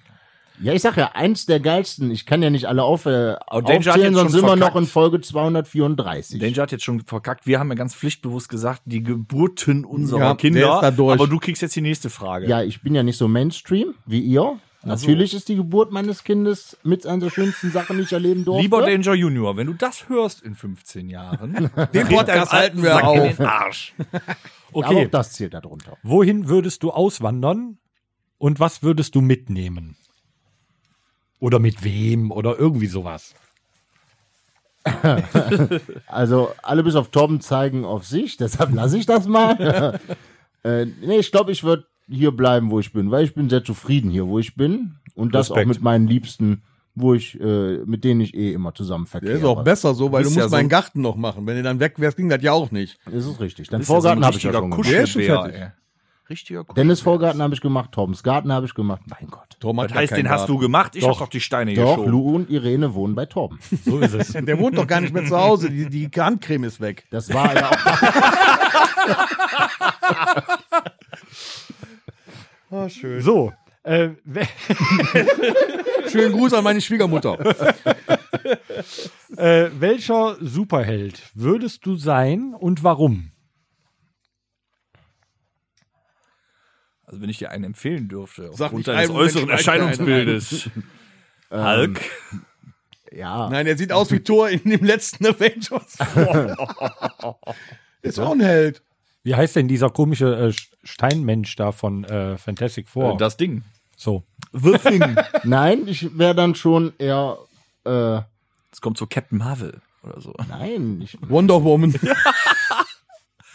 [0.62, 2.10] Ja, ich sag ja, eins der geilsten.
[2.10, 4.42] Ich kann ja nicht alle auf, äh, Aber Danger hat aufzählen, jetzt sonst schon sind
[4.42, 4.76] wir noch verkackt.
[4.76, 6.40] in Folge 234.
[6.40, 7.46] Danger hat jetzt schon verkackt.
[7.46, 10.74] Wir haben ja ganz pflichtbewusst gesagt, die Geburten unserer Ja, der Kinder.
[10.76, 11.14] ist da durch.
[11.14, 12.46] Aber du kriegst jetzt die nächste Frage.
[12.46, 14.58] Ja, ich bin ja nicht so Mainstream wie ihr.
[14.82, 18.62] Natürlich ist die Geburt meines Kindes mit einer der schönsten Sachen, die ich erleben durfte.
[18.62, 23.16] Lieber Danger Junior, wenn du das hörst in 15 Jahren, Den Podcast halten wir auf.
[23.18, 23.92] in den Arsch.
[24.12, 24.26] Aber
[24.72, 25.98] Okay, auch das zählt darunter.
[26.02, 27.76] wohin würdest du auswandern
[28.38, 29.96] und was würdest du mitnehmen?
[31.40, 33.34] Oder mit wem oder irgendwie sowas?
[36.06, 39.98] Also alle bis auf Torben zeigen auf sich, deshalb lasse ich das mal.
[40.64, 43.62] äh, nee, ich glaube, ich würde hier bleiben, wo ich bin, weil ich bin sehr
[43.64, 44.96] zufrieden hier, wo ich bin.
[45.14, 45.64] Und das Respekt.
[45.66, 46.62] auch mit meinen Liebsten,
[46.94, 49.32] wo ich, äh, mit denen ich eh immer zusammen Der verkehre.
[49.38, 51.46] ist auch besser so, weil du bist musst ja so meinen ein- Garten noch machen.
[51.46, 52.98] Wenn du dann weg wärst, ging das ja auch nicht.
[53.04, 53.68] Das ist richtig.
[53.68, 54.88] Den Bist ja so Vorgarten habe ich ja schon gemacht.
[54.90, 55.54] Der ist schon fertig.
[55.56, 55.68] ey.
[56.30, 56.84] Richtiger Kuschelbär.
[56.84, 59.02] Dennis Vorgarten habe ich gemacht, Torbens Garten habe ich gemacht.
[59.06, 59.48] Mein Gott.
[59.58, 61.10] Tom hat Das heißt, den hast du gemacht, ich Doch.
[61.20, 62.10] hab doch die Steine Doch, geschoben.
[62.12, 63.58] Lou und Irene wohnen bei Torben.
[63.84, 64.32] So ist es.
[64.32, 65.68] Der wohnt doch gar nicht mehr zu Hause.
[65.70, 67.04] Die, die Handcreme ist weg.
[67.10, 67.76] Das war ja auch.
[73.18, 74.10] So, äh,
[76.08, 77.36] Schönen Gruß an meine Schwiegermutter.
[79.36, 83.29] äh, welcher Superheld würdest du sein und warum?
[87.10, 90.70] Also wenn ich dir einen empfehlen dürfte, Sag aufgrund deines äußeren Erscheinungsbildes.
[91.50, 92.00] Hulk.
[93.12, 93.50] Ja.
[93.50, 95.98] Nein, er sieht aus wie Thor in dem letzten Avengers.
[98.02, 98.82] ist auch ein Held.
[99.24, 100.52] Wie heißt denn dieser komische äh,
[100.84, 103.14] Steinmensch da von äh, Fantastic Four?
[103.14, 103.64] Äh, Das Ding.
[103.96, 104.22] so.
[104.52, 105.16] The Thing.
[105.42, 107.36] Nein, ich wäre dann schon eher.
[107.84, 108.20] Äh,
[108.70, 110.32] Es kommt so Captain Marvel oder so.
[110.48, 111.92] nein, ich Wonder Woman.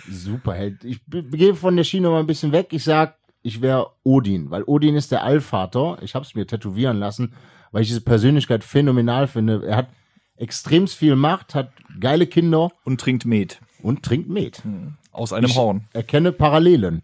[0.10, 0.84] Superheld.
[0.84, 2.68] Ich gehe von der Schiene mal ein bisschen weg.
[2.72, 6.00] Ich sag, ich wäre Odin, weil Odin ist der Allvater.
[6.02, 7.34] Ich habe es mir tätowieren lassen,
[7.72, 9.64] weil ich diese Persönlichkeit phänomenal finde.
[9.66, 9.90] Er hat
[10.36, 13.62] extrem viel Macht, hat geile Kinder Und trinkt Met.
[13.84, 14.64] und trinkt Met.
[15.12, 15.88] Aus einem Horn.
[15.94, 17.04] Erkenne Parallelen.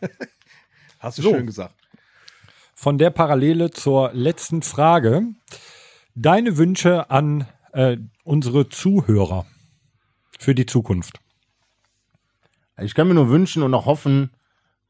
[1.00, 1.74] Hast du schön gesagt.
[2.74, 5.26] Von der Parallele zur letzten Frage.
[6.14, 9.44] Deine Wünsche an äh, unsere Zuhörer
[10.38, 11.18] für die Zukunft.
[12.80, 14.30] Ich kann mir nur wünschen und auch hoffen,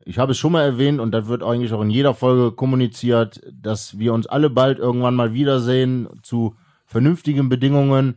[0.04, 3.40] ich habe es schon mal erwähnt und das wird eigentlich auch in jeder Folge kommuniziert,
[3.52, 8.16] dass wir uns alle bald irgendwann mal wiedersehen zu vernünftigen Bedingungen,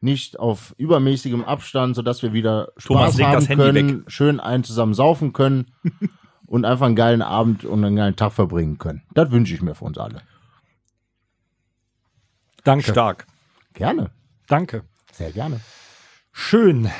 [0.00, 4.94] nicht auf übermäßigem Abstand, sodass wir wieder Thomas, Spaß leg haben können, schön einen zusammen
[4.94, 5.66] saufen können
[6.46, 9.02] und einfach einen geilen Abend und einen geilen Tag verbringen können.
[9.14, 10.22] Das wünsche ich mir für uns alle.
[12.64, 12.90] Danke.
[12.90, 13.26] Stark.
[13.74, 14.10] Gerne,
[14.48, 14.82] Danke.
[15.12, 15.60] sehr gerne.
[16.32, 16.90] Schön.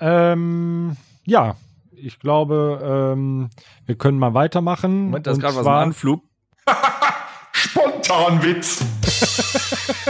[0.00, 1.56] Ähm, ja,
[2.04, 3.48] ich glaube, ähm,
[3.86, 5.06] wir können mal weitermachen.
[5.06, 6.22] Moment, da ist Und gerade was im Anflug.
[7.52, 8.84] Spontanwitz.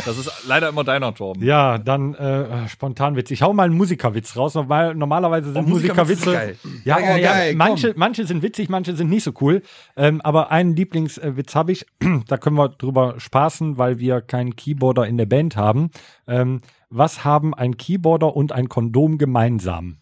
[0.04, 1.42] Das ist leider immer deiner, Torben.
[1.42, 3.30] Ja, dann äh, Spontanwitz.
[3.30, 6.58] Ich hau mal einen Musikerwitz raus, weil normalerweise sind Oh, Musikerwitze Musikerwitze.
[6.62, 6.82] sind geil.
[6.84, 7.32] Ja, Oh, ja, ja.
[7.32, 7.98] geil, manche, komm.
[8.00, 9.62] manche sind witzig, manche sind nicht so cool.
[9.96, 11.86] Ähm, aber einen Lieblingswitz habe ich.
[12.28, 15.90] da können wir drüber spaßen, weil wir keinen Keyboarder in der Band haben.
[16.28, 19.98] Ähm, was haben ein Keyboarder und ein Kondom gemeinsam?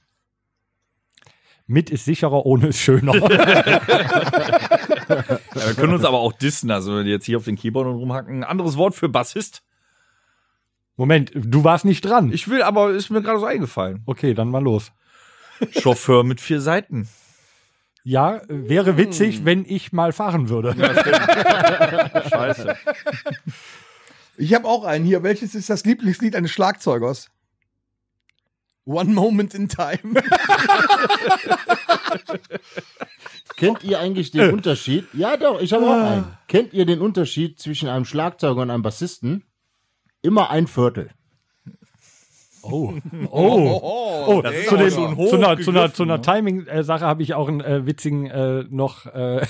[1.72, 3.14] Mit ist sicherer, ohne ist schöner.
[5.54, 7.86] Ja, wir können uns aber auch dissen, also wenn die jetzt hier auf den Keyboard
[7.86, 8.38] rumhacken.
[8.38, 9.62] Ein anderes Wort für Bassist.
[10.96, 12.32] Moment, du warst nicht dran.
[12.32, 14.02] Ich will, aber ist mir gerade so eingefallen.
[14.06, 14.92] Okay, dann mal los.
[15.70, 17.08] Chauffeur mit vier Seiten.
[18.04, 20.74] Ja, wäre witzig, wenn ich mal fahren würde.
[22.30, 22.76] Scheiße.
[24.38, 25.22] Ich habe auch einen hier.
[25.22, 27.30] Welches ist das Lieblingslied eines Schlagzeugers?
[28.84, 29.98] One Moment in Time.
[33.56, 35.06] Kennt ihr eigentlich den Unterschied?
[35.12, 36.24] Ja, doch, ich habe auch einen.
[36.48, 39.44] Kennt ihr den Unterschied zwischen einem Schlagzeuger und einem Bassisten?
[40.20, 41.10] Immer ein Viertel.
[42.62, 42.94] Oh,
[43.30, 47.22] oh, oh, das ist zu, dem, schon zu einer, zu einer, zu einer Timing-Sache habe
[47.22, 49.06] ich auch einen äh, witzigen äh, noch.
[49.06, 49.46] Äh,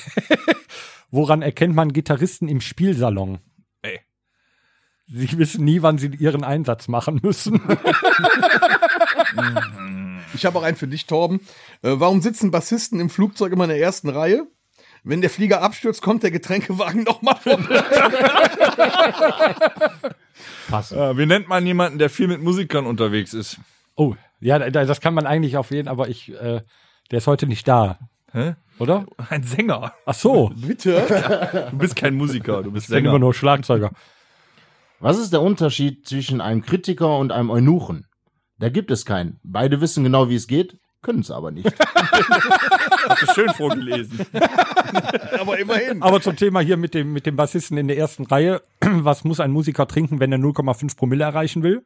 [1.10, 3.38] woran erkennt man Gitarristen im Spielsalon?
[3.82, 4.00] Ey.
[5.06, 7.60] Sie wissen nie, wann sie ihren Einsatz machen müssen.
[10.34, 11.40] Ich habe auch einen für dich, Torben.
[11.82, 14.46] Äh, warum sitzen Bassisten im Flugzeug immer in der ersten Reihe?
[15.04, 17.82] Wenn der Flieger abstürzt, kommt der Getränkewagen nochmal vorbei.
[20.68, 20.98] Passen.
[20.98, 23.58] Äh, wie nennt man jemanden, der viel mit Musikern unterwegs ist?
[23.96, 26.62] oh, ja, da- das kann man eigentlich auf jeden, aber ich, äh,
[27.10, 27.98] der ist heute nicht da,
[28.32, 28.54] Hä?
[28.78, 29.06] oder?
[29.28, 29.92] Ein Sänger.
[30.06, 31.68] Ach so, Bitte?
[31.70, 33.18] Du bist kein Musiker, du bist ich bin immer Sänger.
[33.20, 33.90] nur Schlagzeuger.
[34.98, 38.06] Was ist der Unterschied zwischen einem Kritiker und einem Eunuchen?
[38.58, 39.40] Da gibt es keinen.
[39.42, 41.66] Beide wissen genau, wie es geht, können es aber nicht.
[43.08, 44.24] Hast du schön vorgelesen.
[45.40, 46.00] Aber immerhin.
[46.00, 48.62] Aber zum Thema hier mit dem, mit dem Bassisten in der ersten Reihe.
[48.80, 51.84] Was muss ein Musiker trinken, wenn er 0,5 Promille erreichen will?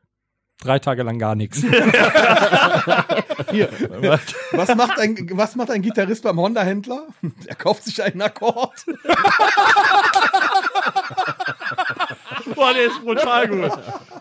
[0.61, 1.63] Drei Tage lang gar nichts.
[3.51, 3.69] Hier.
[4.53, 7.09] Was macht ein, was macht ein Gitarrist beim Honda-Händler?
[7.47, 8.87] Er kauft sich einen Akkord.
[12.55, 13.71] Boah, der ist brutal gut.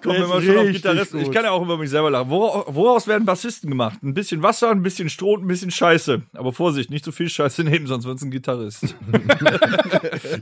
[0.03, 1.19] Kommen wir mal schon auf Gitarristen.
[1.19, 2.29] Ich kann ja auch über mich selber lachen.
[2.29, 4.01] Wora- Woraus werden Bassisten gemacht?
[4.03, 6.21] Ein bisschen Wasser, ein bisschen Stroh ein bisschen Scheiße.
[6.33, 8.95] Aber Vorsicht, nicht zu viel Scheiße nehmen, sonst wird's ein Gitarrist.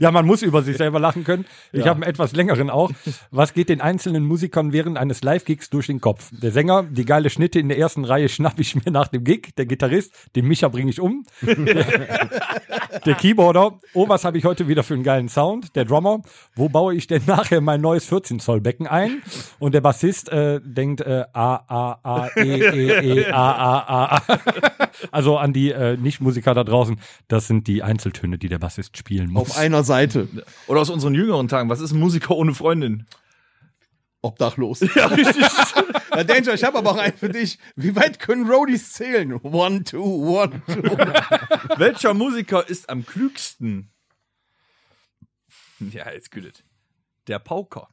[0.00, 1.44] Ja, man muss über sich selber lachen können.
[1.72, 2.90] Ich habe einen etwas längeren auch.
[3.30, 6.30] Was geht den einzelnen Musikern während eines Live-Gigs durch den Kopf?
[6.32, 9.54] Der Sänger, die geile Schnitte in der ersten Reihe schnapp ich mir nach dem Gig.
[9.56, 11.24] Der Gitarrist, den Micha bringe ich um.
[13.06, 15.74] der Keyboarder, oh, was habe ich heute wieder für einen geilen Sound?
[15.76, 16.22] Der Drummer,
[16.54, 19.22] wo baue ich denn nachher mein neues 14 Zoll Becken ein?
[19.58, 24.22] Und der Bassist äh, denkt äh, A A A E E E A A A.
[25.10, 29.30] Also an die äh, Nicht-Musiker da draußen, das sind die Einzeltöne, die der Bassist spielen
[29.30, 29.50] muss.
[29.50, 30.28] Auf einer Seite.
[30.66, 31.68] Oder aus unseren jüngeren Tagen.
[31.68, 33.06] Was ist ein Musiker ohne Freundin?
[34.24, 34.80] Obdachlos.
[34.94, 35.44] Ja, richtig.
[36.10, 37.58] Na, Danger, ich habe aber auch einen für dich.
[37.76, 39.34] Wie weit können Roadies zählen?
[39.42, 40.82] One, two, one, two.
[41.76, 43.90] Welcher Musiker ist am klügsten?
[45.80, 46.64] Ja, jetzt gütet.
[47.26, 47.88] Der Pauker.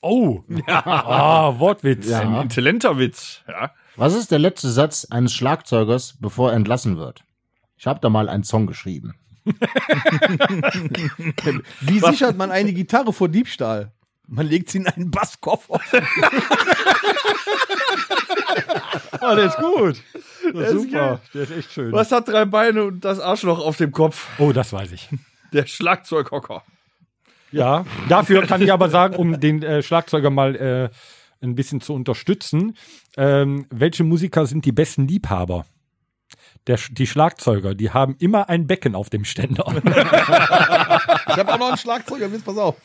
[0.00, 2.08] Oh, ah, Wortwitz.
[2.08, 2.20] Ja.
[2.20, 3.40] Ein intelligenter Witz.
[3.48, 3.70] Ja.
[3.96, 7.24] Was ist der letzte Satz eines Schlagzeugers, bevor er entlassen wird?
[7.78, 9.14] Ich habe da mal einen Song geschrieben.
[11.80, 13.92] Wie sichert man eine Gitarre vor Diebstahl?
[14.26, 15.80] Man legt sie in einen Basskoffer.
[19.20, 20.02] Oh, der ist gut.
[20.52, 21.20] Der ist super.
[21.32, 21.92] Der ist echt schön.
[21.92, 24.28] Was hat drei Beine und das Arschloch auf dem Kopf?
[24.38, 25.08] Oh, das weiß ich.
[25.52, 26.62] Der Schlagzeughocker.
[27.54, 30.88] Ja, dafür kann ich aber sagen, um den äh, Schlagzeuger mal äh,
[31.40, 32.76] ein bisschen zu unterstützen,
[33.16, 35.64] ähm, welche Musiker sind die besten Liebhaber?
[36.66, 39.66] Der, die Schlagzeuger, die haben immer ein Becken auf dem Ständer.
[41.26, 42.76] Ich habe auch noch einen Schlagzeuger, Witz, pass auf.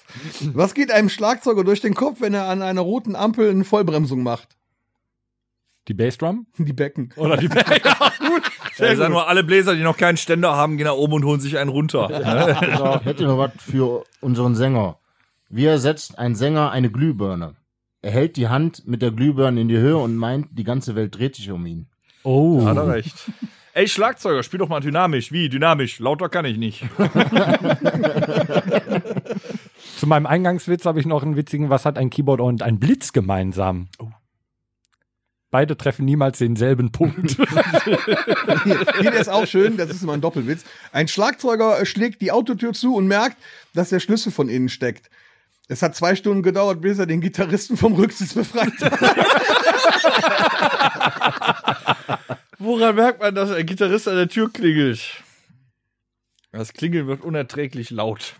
[0.53, 4.23] Was geht einem Schlagzeuger durch den Kopf, wenn er an einer roten Ampel eine Vollbremsung
[4.23, 4.58] macht?
[5.89, 6.45] Die Bassdrum?
[6.59, 7.11] Die Becken.
[7.15, 7.79] Oder die Becken?
[7.83, 8.43] Ja, gut.
[8.77, 11.25] Ja, ich sag nur, alle Bläser, die noch keinen Ständer haben, gehen nach oben und
[11.25, 12.07] holen sich einen runter.
[13.01, 14.99] Ich hätte noch was für unseren Sänger.
[15.49, 17.55] Wie ersetzt ein Sänger eine Glühbirne?
[18.01, 21.17] Er hält die Hand mit der Glühbirne in die Höhe und meint, die ganze Welt
[21.17, 21.87] dreht sich um ihn.
[22.23, 22.63] Oh.
[22.65, 23.15] Hat er recht.
[23.73, 25.31] Ey, Schlagzeuger, spiel doch mal dynamisch.
[25.31, 25.49] Wie?
[25.49, 25.99] Dynamisch?
[25.99, 26.85] Lauter kann ich nicht.
[29.97, 33.11] Zu meinem Eingangswitz habe ich noch einen witzigen, was hat ein Keyboard und ein Blitz
[33.11, 33.87] gemeinsam?
[35.51, 37.31] Beide treffen niemals denselben Punkt.
[39.01, 40.63] Hier, der ist auch schön, das ist immer ein Doppelwitz.
[40.91, 43.37] Ein Schlagzeuger schlägt die Autotür zu und merkt,
[43.73, 45.09] dass der Schlüssel von innen steckt.
[45.67, 48.99] Es hat zwei Stunden gedauert, bis er den Gitarristen vom Rücksitz befreit hat.
[52.59, 55.23] Woran merkt man, dass ein Gitarrist an der Tür klingelt?
[56.51, 58.33] Das Klingeln wird unerträglich laut.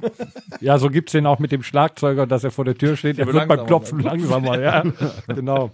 [0.60, 3.20] ja, so gibt's den auch mit dem Schlagzeuger, dass er vor der Tür steht.
[3.20, 4.06] Er wird wird beim Klopfen ne?
[4.06, 4.84] langsamer, ja.
[5.28, 5.72] genau.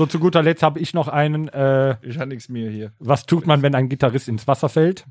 [0.00, 2.92] So, zu guter Letzt habe ich noch einen, äh, Ich habe nichts mehr hier.
[3.00, 5.04] was tut man, wenn ein Gitarrist ins Wasser fällt?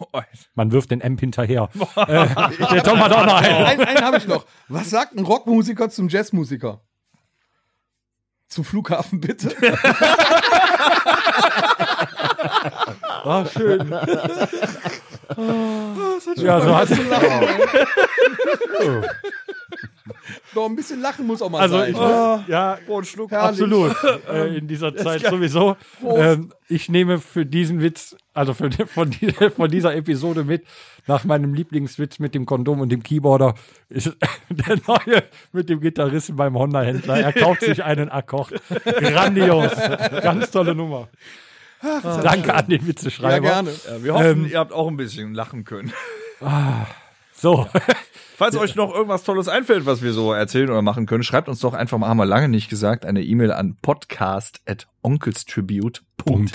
[0.56, 1.68] Man wirft den Amp hinterher.
[1.94, 2.26] äh,
[2.72, 3.64] der Tom hat auch noch einen.
[3.64, 4.44] Einen, einen habe ich noch.
[4.66, 6.80] Was sagt ein Rockmusiker zum Jazzmusiker?
[8.48, 9.54] Zum Flughafen bitte.
[13.24, 13.88] Ah, schön.
[16.36, 16.88] ja, so hat
[20.54, 21.90] Doch ein bisschen lachen muss auch mal Also, sein.
[21.92, 22.44] ich, ne?
[22.48, 23.30] ja, Herrlich.
[23.32, 23.96] absolut.
[24.28, 25.76] äh, in dieser Zeit sowieso.
[26.06, 30.64] Ähm, ich nehme für diesen Witz, also für, von, die, von dieser Episode mit,
[31.06, 33.54] nach meinem Lieblingswitz mit dem Kondom und dem Keyboarder,
[33.88, 34.16] ist
[34.48, 37.18] der neue mit dem Gitarristen beim Honda-Händler.
[37.20, 38.52] Er kauft sich einen Akkord.
[38.84, 39.72] Grandios.
[40.22, 41.08] Ganz tolle Nummer.
[42.22, 43.40] Danke an den Ja, Witzeschreiber.
[43.46, 43.70] gerne.
[43.70, 45.92] Ja, wir hoffen, Ähm, ihr habt auch ein bisschen lachen können.
[47.42, 47.66] So,
[48.36, 51.58] Falls euch noch irgendwas Tolles einfällt, was wir so erzählen oder machen können, schreibt uns
[51.58, 56.02] doch einfach mal, haben wir lange nicht gesagt, eine E-Mail an podcast.onkelstribute.de.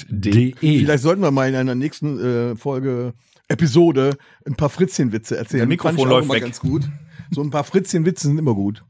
[0.09, 0.55] .de.
[0.79, 3.13] Vielleicht sollten wir mal in einer nächsten äh, Folge,
[3.49, 5.59] Episode, ein paar Fritzchen-Witze erzählen.
[5.59, 6.43] Der Mikrofon Fand ich auch läuft immer weg.
[6.43, 6.83] ganz gut.
[7.31, 8.85] So ein paar Fritzchen-Witze sind immer gut.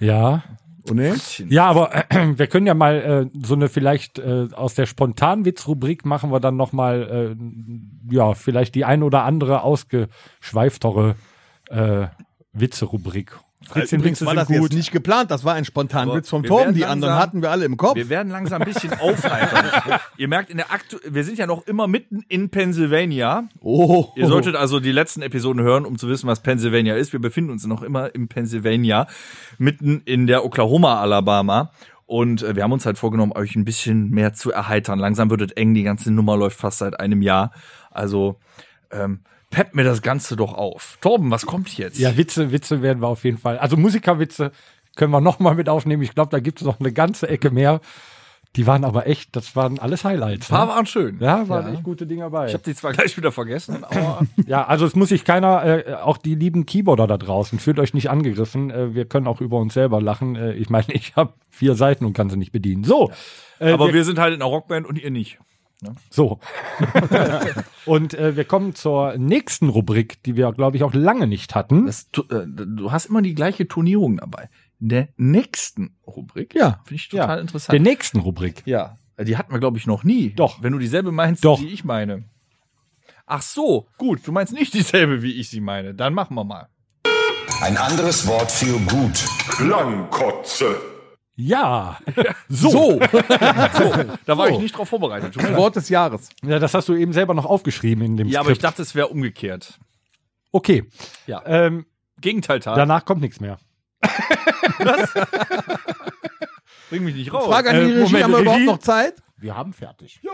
[0.00, 0.42] Ja.
[0.92, 1.16] Ne?
[1.48, 2.04] Ja, aber äh,
[2.36, 6.56] wir können ja mal äh, so eine vielleicht äh, aus der Spontanwitz-Rubrik machen wir dann
[6.56, 11.16] noch mal äh, ja vielleicht die ein oder andere ausgeschweiftere
[11.70, 12.06] äh,
[12.52, 13.38] Witze-Rubrik.
[13.68, 14.72] Fritzchen Übrigens Witze war das gut.
[14.72, 15.30] nicht geplant.
[15.30, 16.74] Das war ein Spontanwitz vom wir Torben.
[16.74, 17.96] Die anderen langsam- hatten wir alle im Kopf.
[17.96, 19.98] Wir werden langsam ein bisschen aufheitern.
[20.16, 23.44] Ihr merkt, in der Aktu wir sind ja noch immer mitten in Pennsylvania.
[23.60, 27.12] Oh, Ihr solltet also die letzten Episoden hören, um zu wissen, was Pennsylvania ist.
[27.12, 29.06] Wir befinden uns noch immer im Pennsylvania,
[29.58, 31.70] mitten in der Oklahoma, Alabama.
[32.06, 34.98] Und äh, wir haben uns halt vorgenommen, euch ein bisschen mehr zu erheitern.
[34.98, 37.50] Langsam wird es eng, die ganze Nummer läuft fast seit einem Jahr.
[37.90, 38.36] Also
[38.90, 39.20] ähm,
[39.54, 40.98] peppt mir das Ganze doch auf.
[41.00, 41.98] Torben, was kommt jetzt?
[41.98, 43.58] Ja, Witze, Witze werden wir auf jeden Fall.
[43.58, 44.50] Also Musikerwitze
[44.96, 46.02] können wir noch mal mit aufnehmen.
[46.02, 47.80] Ich glaube, da gibt es noch eine ganze Ecke mehr.
[48.56, 50.48] Die waren aber echt, das waren alles Highlights.
[50.48, 50.72] Ein paar Ne?
[50.72, 51.18] waren schön.
[51.20, 52.46] Ja, waren echt gute Dinge dabei.
[52.46, 55.94] Ich habe die zwar gleich wieder vergessen, aber Ja, also es muss sich keiner, äh,
[55.94, 58.70] auch die lieben Keyboarder da draußen, fühlt euch nicht angegriffen.
[58.70, 60.36] Äh, wir können auch über uns selber lachen.
[60.36, 62.84] Äh, ich meine, ich habe vier Seiten und kann sie nicht bedienen.
[62.84, 63.10] So,
[63.58, 65.38] äh, aber wir, wir sind halt in einer Rockband und ihr nicht.
[66.10, 66.40] So.
[67.86, 71.86] und äh, wir kommen zur nächsten Rubrik, die wir, glaube ich, auch lange nicht hatten.
[71.86, 74.48] Das, tu- äh, du hast immer die gleiche Turnierung dabei.
[74.80, 76.54] In der nächsten Rubrik.
[76.54, 76.80] Ja.
[76.84, 77.72] Finde ich total ja, interessant.
[77.72, 78.62] der nächsten Rubrik.
[78.66, 78.96] ja.
[79.24, 80.30] Die hatten wir, glaube ich, noch nie.
[80.34, 80.60] Doch.
[80.60, 81.60] Wenn du dieselbe meinst, Doch.
[81.60, 82.24] die ich meine.
[83.26, 84.26] Ach so, gut.
[84.26, 85.94] Du meinst nicht dieselbe, wie ich sie meine.
[85.94, 86.66] Dann machen wir mal.
[87.62, 89.24] Ein anderes Wort für gut.
[89.48, 90.74] Klangkotze.
[91.36, 91.98] Ja,
[92.48, 92.98] so.
[94.24, 95.36] Da war ich nicht drauf vorbereitet.
[95.56, 96.28] Wort des Jahres.
[96.44, 98.64] Ja, das hast du eben selber noch aufgeschrieben in dem Ja, aber ich Skript.
[98.72, 99.78] dachte, es wäre umgekehrt.
[100.52, 100.84] okay,
[101.26, 101.42] Ja.
[101.44, 101.86] ähm,
[102.20, 102.76] Gegenteiltat.
[102.76, 103.58] danach kommt nichts mehr.
[106.90, 107.46] Bring mich nicht raus.
[107.46, 108.66] Frage an die Äh, Regie, Moment, haben wir überhaupt Regie?
[108.66, 109.14] noch Zeit?
[109.36, 110.20] Wir haben fertig.
[110.22, 110.30] ja,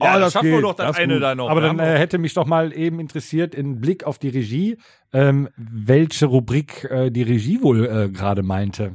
[0.00, 0.64] Ah, das das schaffen wir geht.
[0.64, 1.22] doch das, eine gut.
[1.22, 1.50] da noch.
[1.50, 4.78] Aber dann äh, hätte mich doch mal eben interessiert, in Blick auf die Regie,
[5.12, 8.94] ähm, welche Rubrik äh, die Regie wohl äh, gerade meinte.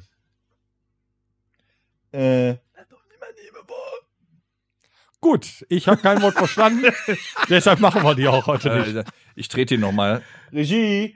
[5.23, 6.91] Gut, ich habe kein Wort verstanden.
[7.49, 8.93] Deshalb machen wir die auch heute nicht.
[8.93, 9.03] Äh,
[9.35, 10.21] ich trete ihn nochmal.
[10.51, 11.15] Regie.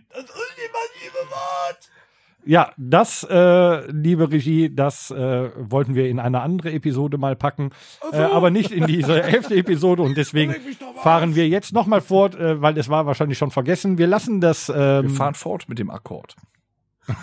[2.46, 7.72] Ja, das, äh, liebe Regie, das äh, wollten wir in eine andere Episode mal packen,
[8.14, 10.56] äh, aber nicht in diese elfte Episode und deswegen
[11.04, 13.98] fahren wir jetzt nochmal fort, äh, weil es war wahrscheinlich schon vergessen.
[13.98, 16.38] Wir lassen das, Wir ähm, fahren fort mit dem Akkord.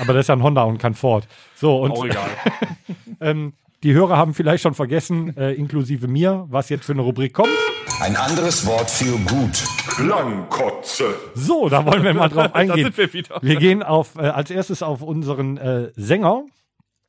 [0.00, 1.26] aber das ist ja ein Honda und kein Ford.
[1.54, 2.30] So, und egal.
[3.20, 7.32] ähm, die Hörer haben vielleicht schon vergessen, äh, inklusive mir, was jetzt für eine Rubrik
[7.32, 7.50] kommt.
[8.00, 9.64] Ein anderes Wort für gut.
[9.88, 11.14] Klangkotze.
[11.34, 12.84] So, da wollen wir mal drauf da eingehen.
[12.84, 13.38] sind wir wieder.
[13.40, 16.42] Wir gehen auf, äh, als erstes auf unseren äh, Sänger.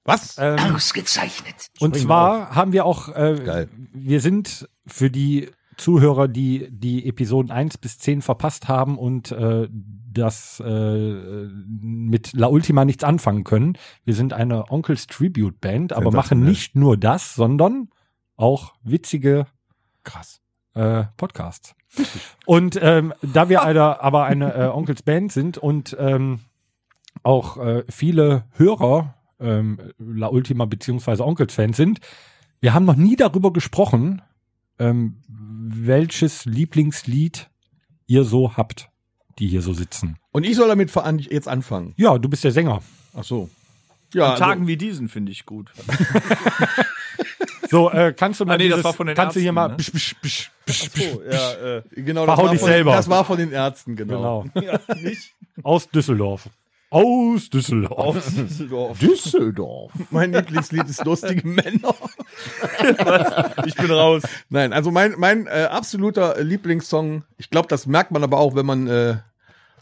[0.06, 0.38] Was?
[0.40, 1.56] Ähm, Ausgezeichnet.
[1.80, 3.70] und zwar haben wir auch, äh, Geil.
[3.94, 5.50] wir sind für die
[5.80, 12.48] Zuhörer, die die Episoden 1 bis 10 verpasst haben und äh, das äh, mit La
[12.48, 13.78] Ultima nichts anfangen können.
[14.06, 17.90] Wir sind eine Onkels Tribute Band, aber machen nicht nur das, sondern
[18.36, 19.48] auch witzige
[20.04, 20.42] Krass.
[20.74, 21.76] äh, Podcasts.
[22.46, 26.40] Und ähm, da wir eine, aber eine äh, Onkels Band sind und ähm,
[27.24, 32.00] auch äh, viele Hörer ähm, La Ultima beziehungsweise Onkels Fans sind,
[32.62, 34.22] wir haben noch nie darüber gesprochen,
[34.80, 37.50] ähm, welches Lieblingslied
[38.08, 38.90] ihr so habt,
[39.38, 40.18] die hier so sitzen.
[40.32, 40.92] Und ich soll damit
[41.32, 41.94] jetzt anfangen.
[41.98, 42.82] Ja, du bist der Sänger.
[43.16, 43.50] Ach so.
[44.14, 45.72] Ja, An Tagen wie diesen finde ich gut.
[47.70, 49.50] So, äh, kannst du mal Ah, nee, das dieses, war von den kannst du hier
[49.50, 49.76] Ärzten, mal ne?
[49.76, 52.92] bisch, bisch, bisch, bisch, bisch, so, ja, äh, genau, das, dich von, selber.
[52.94, 54.46] das war von den Ärzten, genau.
[54.56, 54.80] genau.
[55.64, 56.50] Aus Düsseldorf.
[56.92, 58.18] Aus Düsseldorf.
[59.00, 59.92] Düsseldorf.
[60.10, 61.94] Mein Lieblingslied ist Lustige Männer.
[63.66, 64.24] Ich bin raus.
[64.50, 68.66] Nein, also mein, mein äh, absoluter Lieblingssong, ich glaube, das merkt man aber auch, wenn
[68.66, 69.18] man äh,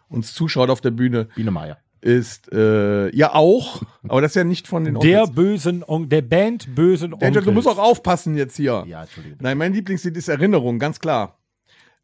[0.09, 1.77] uns zuschaut auf der Bühne, Biene Meier.
[2.01, 5.35] ist äh, ja auch, aber das ist ja nicht von den Der Onkels.
[5.35, 7.41] bösen On der Band bösen Onkel.
[7.43, 8.83] du musst auch aufpassen jetzt hier.
[8.87, 9.37] Ja, Entschuldigung.
[9.41, 11.36] Nein, mein Lieblingslied ist Erinnerung, ganz klar.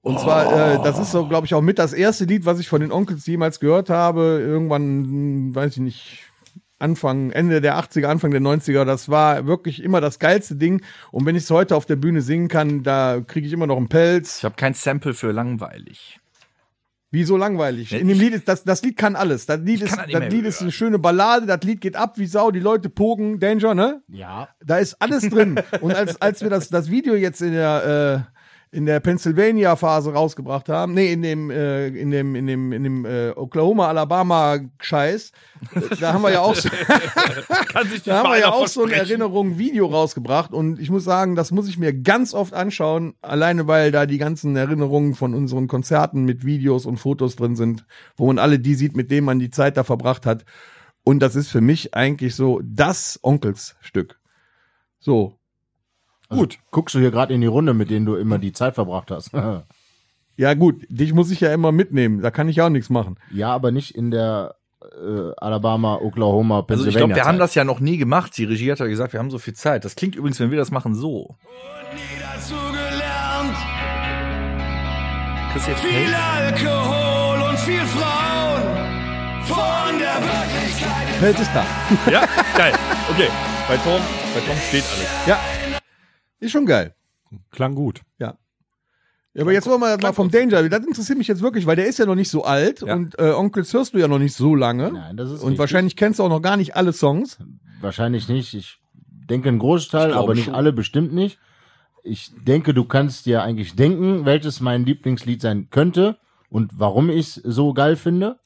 [0.03, 2.67] Und zwar, äh, das ist so, glaube ich, auch mit das erste Lied, was ich
[2.67, 4.43] von den Onkels jemals gehört habe.
[4.45, 6.19] Irgendwann, weiß ich nicht,
[6.77, 8.83] Anfang, Ende der 80er, Anfang der 90er.
[8.83, 10.81] Das war wirklich immer das geilste Ding.
[11.11, 13.77] Und wenn ich es heute auf der Bühne singen kann, da kriege ich immer noch
[13.77, 14.39] einen Pelz.
[14.39, 16.19] Ich habe kein Sample für langweilig.
[17.09, 17.93] Wie so langweilig.
[17.93, 19.45] In dem Lied ist, das, das Lied kann alles.
[19.45, 22.51] Das Lied, ist, das Lied ist eine schöne Ballade, das Lied geht ab wie Sau,
[22.51, 24.01] die Leute pogen, Danger, ne?
[24.07, 24.49] Ja.
[24.65, 25.61] Da ist alles drin.
[25.79, 28.32] Und als, als wir das, das Video jetzt in der, äh,
[28.73, 33.05] in der Pennsylvania-Phase rausgebracht haben, nee, in dem, äh, in dem, in dem, in dem
[33.05, 35.31] äh, Oklahoma-Alabama-Scheiß,
[35.75, 36.69] äh, da haben wir ja auch so,
[38.05, 40.53] da haben wir ja auch so ein Erinnerung-Video rausgebracht.
[40.53, 44.17] Und ich muss sagen, das muss ich mir ganz oft anschauen, alleine weil da die
[44.17, 47.85] ganzen Erinnerungen von unseren Konzerten mit Videos und Fotos drin sind,
[48.17, 50.45] wo man alle die sieht, mit denen man die Zeit da verbracht hat.
[51.03, 54.19] Und das ist für mich eigentlich so das Onkelsstück.
[54.99, 55.37] So,
[56.33, 56.57] Gut.
[56.71, 59.31] Guckst du hier gerade in die Runde, mit denen du immer die Zeit verbracht hast.
[60.35, 62.23] Ja, gut, dich muss ich ja immer mitnehmen.
[62.23, 63.17] Da kann ich auch nichts machen.
[63.31, 66.89] ja, aber nicht in der äh, Alabama, Oklahoma, Also Pennsylvania.
[66.89, 68.35] ich glaube, wir haben das ja noch nie gemacht.
[68.35, 69.85] Die Regie hat ja gesagt, wir haben so viel Zeit.
[69.85, 71.35] Das klingt übrigens, wenn wir das machen, so.
[72.19, 73.55] Dazu gelernt,
[75.53, 78.63] Chris, jetzt viel Alkohol und viel Frauen
[79.43, 81.19] von der Wirklichkeit.
[81.19, 81.63] Pelz ist da.
[82.11, 82.21] Ja,
[82.57, 82.73] geil.
[83.11, 83.27] Okay.
[83.67, 84.01] Bei Tom,
[84.33, 85.27] bei Tom steht alles.
[85.27, 85.39] Ja.
[86.43, 86.93] Ist schon geil.
[87.51, 88.01] Klang gut.
[88.19, 88.37] Ja.
[89.33, 90.69] Ja, aber jetzt wollen wir mal vom Danger.
[90.69, 92.93] Das interessiert mich jetzt wirklich, weil der ist ja noch nicht so alt Ja.
[92.93, 94.91] und äh, Onkels hörst du ja noch nicht so lange.
[94.91, 95.59] Nein, das ist und richtig.
[95.59, 97.39] wahrscheinlich kennst du auch noch gar nicht alle Songs.
[97.81, 98.53] Wahrscheinlich nicht.
[98.53, 98.79] Ich
[99.09, 100.55] denke einen Großteil, aber nicht schon.
[100.55, 101.39] alle bestimmt nicht.
[102.03, 106.17] Ich denke, du kannst dir eigentlich denken, welches mein Lieblingslied sein könnte
[106.49, 108.37] und warum ich es so geil finde.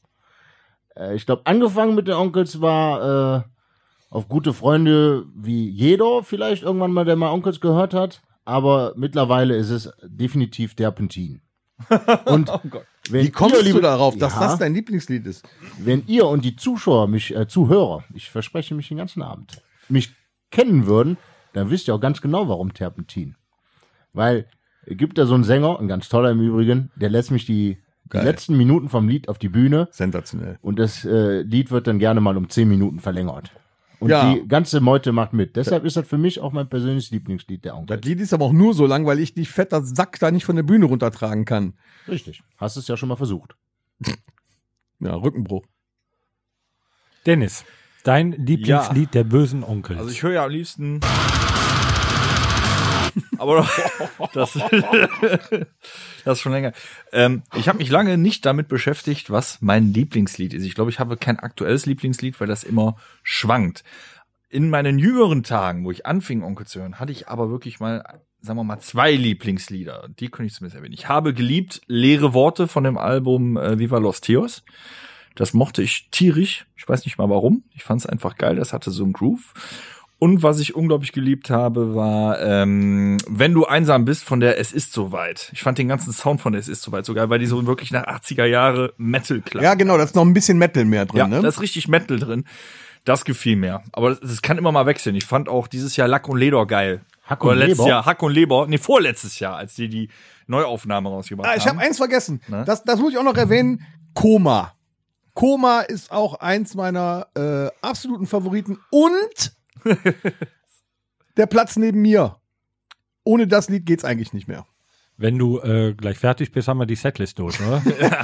[0.96, 3.44] Äh, ich glaube, angefangen mit den Onkels war äh,
[4.10, 8.22] auf gute Freunde wie jeder vielleicht irgendwann mal, der mal Onkels gehört hat.
[8.46, 11.42] Aber mittlerweile ist es definitiv Terpentin.
[12.26, 12.50] Und
[13.10, 14.40] wenn Wie kommst ihr, du liebe- darauf, dass Ja.
[14.42, 15.48] das dein Lieblingslied ist?
[15.80, 20.14] wenn ihr und die Zuschauer mich, äh, Zuhörer, ich verspreche mich den ganzen Abend, mich
[20.50, 21.18] kennen würden,
[21.54, 23.36] dann wisst ihr auch ganz genau, warum Terpentin.
[24.14, 24.46] Weil
[24.86, 27.78] es gibt da so einen Sänger, ein ganz toller im Übrigen, der lässt mich die,
[28.12, 30.58] die letzten Minuten vom Lied auf die Bühne Sensationell.
[30.62, 33.52] und das äh, Lied wird dann gerne mal um zehn Minuten verlängert.
[34.00, 34.34] Und Ja.
[34.34, 35.56] die ganze Meute macht mit.
[35.56, 37.98] Deshalb ist das für mich auch mein persönliches Lieblingslied der Onkel.
[37.98, 40.46] Das Lied ist aber auch nur so lang, weil ich die fetter Sack da nicht
[40.46, 41.74] von der Bühne runtertragen kann.
[42.08, 42.44] Richtig.
[42.58, 43.56] Hast es ja schon mal versucht.
[45.00, 45.64] Ja, Rückenbruch.
[47.28, 47.66] Dennis,
[48.04, 49.96] dein Lieblingslied der bösen Onkel.
[49.98, 51.02] Also ich höre ja am liebsten.
[53.38, 53.68] Aber
[54.34, 54.54] das,
[56.26, 56.74] das ist schon länger.
[57.12, 60.64] Ähm, ich habe mich lange nicht damit beschäftigt, was mein Lieblingslied ist.
[60.64, 63.84] Ich glaube, ich habe kein aktuelles Lieblingslied, weil das immer schwankt.
[64.50, 68.04] in meinen jüngeren Tagen, wo ich anfing, Onkel zu hören, hatte ich aber wirklich mal,
[68.40, 70.10] sagen wir mal, zwei Lieblingslieder.
[70.20, 70.94] Die könnte ich zumindest erwähnen.
[70.94, 74.64] Ich habe geliebt Leere Worte von dem Album äh, Viva Los Tios.
[75.36, 76.66] Das mochte ich tierisch.
[76.76, 77.64] Ich weiß nicht mal warum.
[77.76, 78.56] Ich fand es einfach geil.
[78.56, 79.54] Das hatte so einen Groove.
[80.20, 84.72] Und was ich unglaublich geliebt habe, war, ähm, wenn du einsam bist von der Es
[84.72, 85.50] ist soweit.
[85.54, 87.64] Ich fand den ganzen Sound von der Es ist soweit so geil, weil die so
[87.68, 89.64] wirklich nach 80er Jahre Metal klang.
[89.64, 91.42] Ja, genau, da ist noch ein bisschen Metal mehr drin, Ja, ne?
[91.42, 92.46] da ist richtig Metal drin.
[93.06, 93.84] Das gefiel mir.
[93.94, 95.16] Aber das, das kann immer mal wechseln.
[95.16, 97.02] Ich fand auch dieses Jahr Lack und Leder geil.
[97.24, 97.90] Hack Oder und letztes Leber?
[97.90, 98.66] Jahr Hack und Leber.
[98.68, 100.10] Nee, vorletztes Jahr, als die die
[100.48, 101.86] Neuaufnahme rausgebracht Ah, ich habe haben.
[101.86, 102.42] eins vergessen.
[102.66, 103.86] Das, das muss ich auch noch erwähnen.
[104.16, 104.74] Koma.
[105.36, 108.80] Koma ist auch eins meiner äh, absoluten Favoriten.
[108.90, 109.54] Und
[111.38, 112.38] der Platz neben mir.
[113.24, 114.66] Ohne das Lied geht's eigentlich nicht mehr.
[115.20, 117.82] Wenn du äh, gleich fertig bist, haben wir die Setlist durch, oder?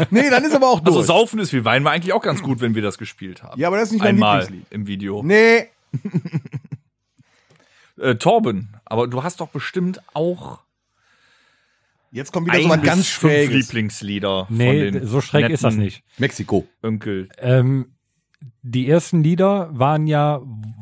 [0.11, 0.95] Nee, dann ist aber auch durch.
[0.95, 3.59] Also Saufen ist wie Wein war eigentlich auch ganz gut, wenn wir das gespielt haben.
[3.59, 4.71] ja, aber das ist nicht mein Einmal Lieblingslied.
[4.71, 5.23] im Video.
[5.23, 5.69] Nee,
[7.99, 10.61] Äh, Torben, aber du hast doch bestimmt auch
[12.11, 13.55] jetzt kommt wieder ein so bis ganz fünf Schräges.
[13.55, 16.03] Lieblingslieder nee, von den so schräg ist das nicht.
[16.17, 16.67] Mexiko.
[16.81, 17.29] Onkel.
[17.37, 17.93] Ähm,
[18.61, 20.41] die ersten Lieder waren ja,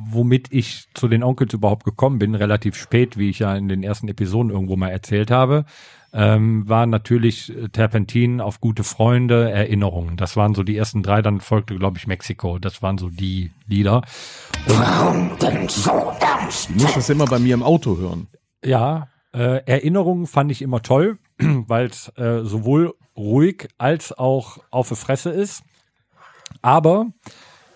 [0.09, 3.84] womit ich zu den Onkels überhaupt gekommen bin, relativ spät, wie ich ja in den
[3.84, 5.66] ersten Episoden irgendwo mal erzählt habe,
[6.14, 10.18] ähm, waren natürlich äh, Terpentin auf gute Freunde, Erinnerungen.
[10.18, 12.59] Das waren so die ersten drei, dann folgte, glaube ich, Mexiko.
[12.59, 14.01] Das waren so die Lieder.
[14.68, 14.74] Du
[16.84, 18.28] musst das immer bei mir im Auto hören.
[18.64, 24.89] Ja, äh, Erinnerungen fand ich immer toll, weil es äh, sowohl ruhig als auch auf
[24.89, 25.64] die Fresse ist.
[26.62, 27.07] Aber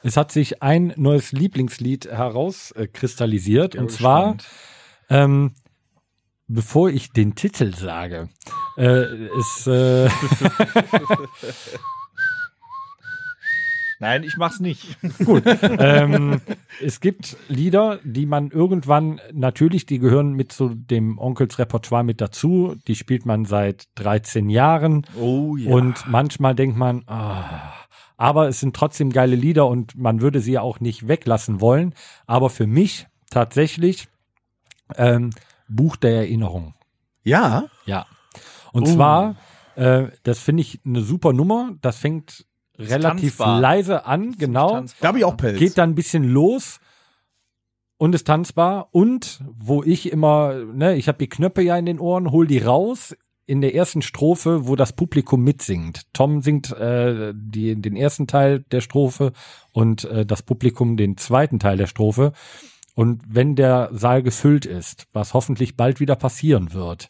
[0.06, 3.76] es hat sich ein neues Lieblingslied herauskristallisiert.
[3.76, 4.38] und zwar,
[5.10, 5.53] ähm,
[6.47, 8.30] bevor ich den Titel sage,
[8.78, 10.08] äh, ist äh,
[13.99, 14.97] Nein, ich mach's nicht.
[15.80, 16.41] ähm,
[16.84, 22.22] es gibt Lieder, die man irgendwann, natürlich, die gehören mit zu dem Onkels Repertoire mit
[22.22, 22.76] dazu.
[22.88, 25.08] Die spielt man seit 13 Jahren.
[25.20, 25.72] Oh ja.
[25.72, 27.84] Und manchmal denkt man, ah,
[28.18, 31.93] aber es sind trotzdem geile Lieder und man würde sie ja auch nicht weglassen wollen.
[32.28, 34.07] Aber für mich tatsächlich
[34.95, 35.32] ähm,
[35.68, 36.74] Buch der Erinnerung.
[37.24, 38.05] Ja, Ja.
[38.72, 39.38] Und zwar,
[39.76, 41.72] äh, das finde ich eine super Nummer.
[41.82, 42.45] Das fängt
[42.78, 43.61] relativ tanzbar.
[43.61, 44.84] leise an, genau.
[44.99, 45.59] Da habe ich auch Pelz.
[45.59, 46.82] Geht dann ein bisschen los
[47.97, 48.89] und ist tanzbar.
[48.91, 52.59] Und wo ich immer, ne, ich habe die Knöpfe ja in den Ohren, hol die
[52.59, 53.16] raus
[53.48, 56.02] in der ersten Strophe, wo das Publikum mitsingt.
[56.14, 59.34] Tom singt äh, die, den ersten Teil der Strophe
[59.72, 62.34] und äh, das Publikum den zweiten Teil der Strophe.
[62.96, 67.10] Und wenn der Saal gefüllt ist, was hoffentlich bald wieder passieren wird,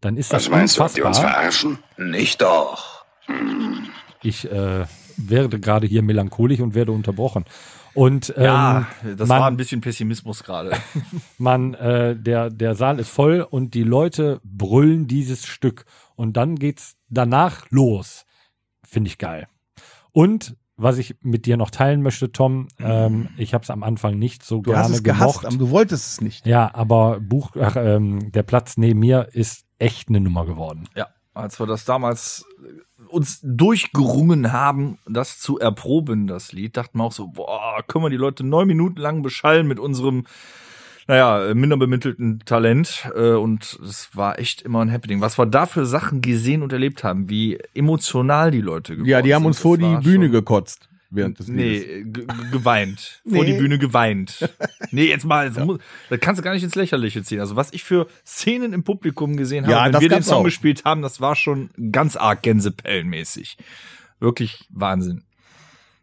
[0.00, 1.08] dann ist das Was meinst du, ob die unfassbar.
[1.08, 1.78] uns verarschen?
[1.98, 3.04] Nicht doch.
[4.22, 7.44] Ich äh, werde gerade hier melancholisch und werde unterbrochen.
[7.96, 8.86] Und ähm, Ja,
[9.16, 10.72] das man, war ein bisschen Pessimismus gerade.
[11.38, 16.56] man äh, der der Saal ist voll und die Leute brüllen dieses Stück und dann
[16.56, 18.26] geht's danach los.
[18.86, 19.48] Finde ich geil.
[20.12, 24.18] Und was ich mit dir noch teilen möchte, Tom, ähm, ich habe es am Anfang
[24.18, 25.46] nicht so du hast gerne es gehasst, gemocht.
[25.46, 26.46] aber du wolltest es nicht.
[26.46, 30.86] Ja, aber Buch, ach, ähm, der Platz neben mir ist echt eine Nummer geworden.
[30.94, 36.98] Ja, als wir das damals äh, uns durchgerungen haben, das zu erproben, das Lied, dachten
[36.98, 40.26] wir auch so, boah, können wir die Leute neun Minuten lang beschallen mit unserem,
[41.06, 43.08] naja, äh, minder bemittelten Talent.
[43.14, 45.20] Äh, Und es war echt immer ein Happening.
[45.20, 49.22] Was wir da für Sachen gesehen und erlebt haben, wie emotional die Leute geworden Ja,
[49.22, 51.86] die haben sind, uns vor die Bühne gekotzt während des Nee, Liedes.
[51.88, 53.20] äh, ge- geweint.
[53.28, 53.52] Vor Nee.
[53.52, 54.48] die Bühne geweint.
[54.92, 55.80] Nee, jetzt mal, jetzt muss,
[56.10, 57.40] das kannst du gar nicht ins Lächerliche ziehen.
[57.40, 60.40] Also was ich für Szenen im Publikum gesehen habe, Ja, wenn das wir den Song
[60.40, 60.44] auch.
[60.44, 63.56] gespielt haben, das war schon ganz arg Gänsepellenmäßig.
[64.20, 65.24] Wirklich Wahnsinn.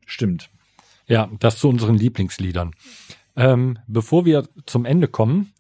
[0.05, 0.49] Stimmt.
[1.07, 2.71] Ja, das zu unseren Lieblingsliedern.
[3.35, 5.53] Ähm, bevor wir zum Ende kommen,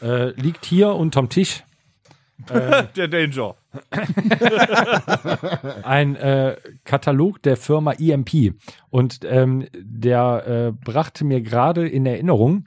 [0.00, 1.62] äh, liegt hier unterm Tisch
[2.48, 3.56] Der Danger.
[5.82, 8.54] ein äh, Katalog der Firma EMP.
[8.90, 12.66] Und ähm, der äh, brachte mir gerade in Erinnerung,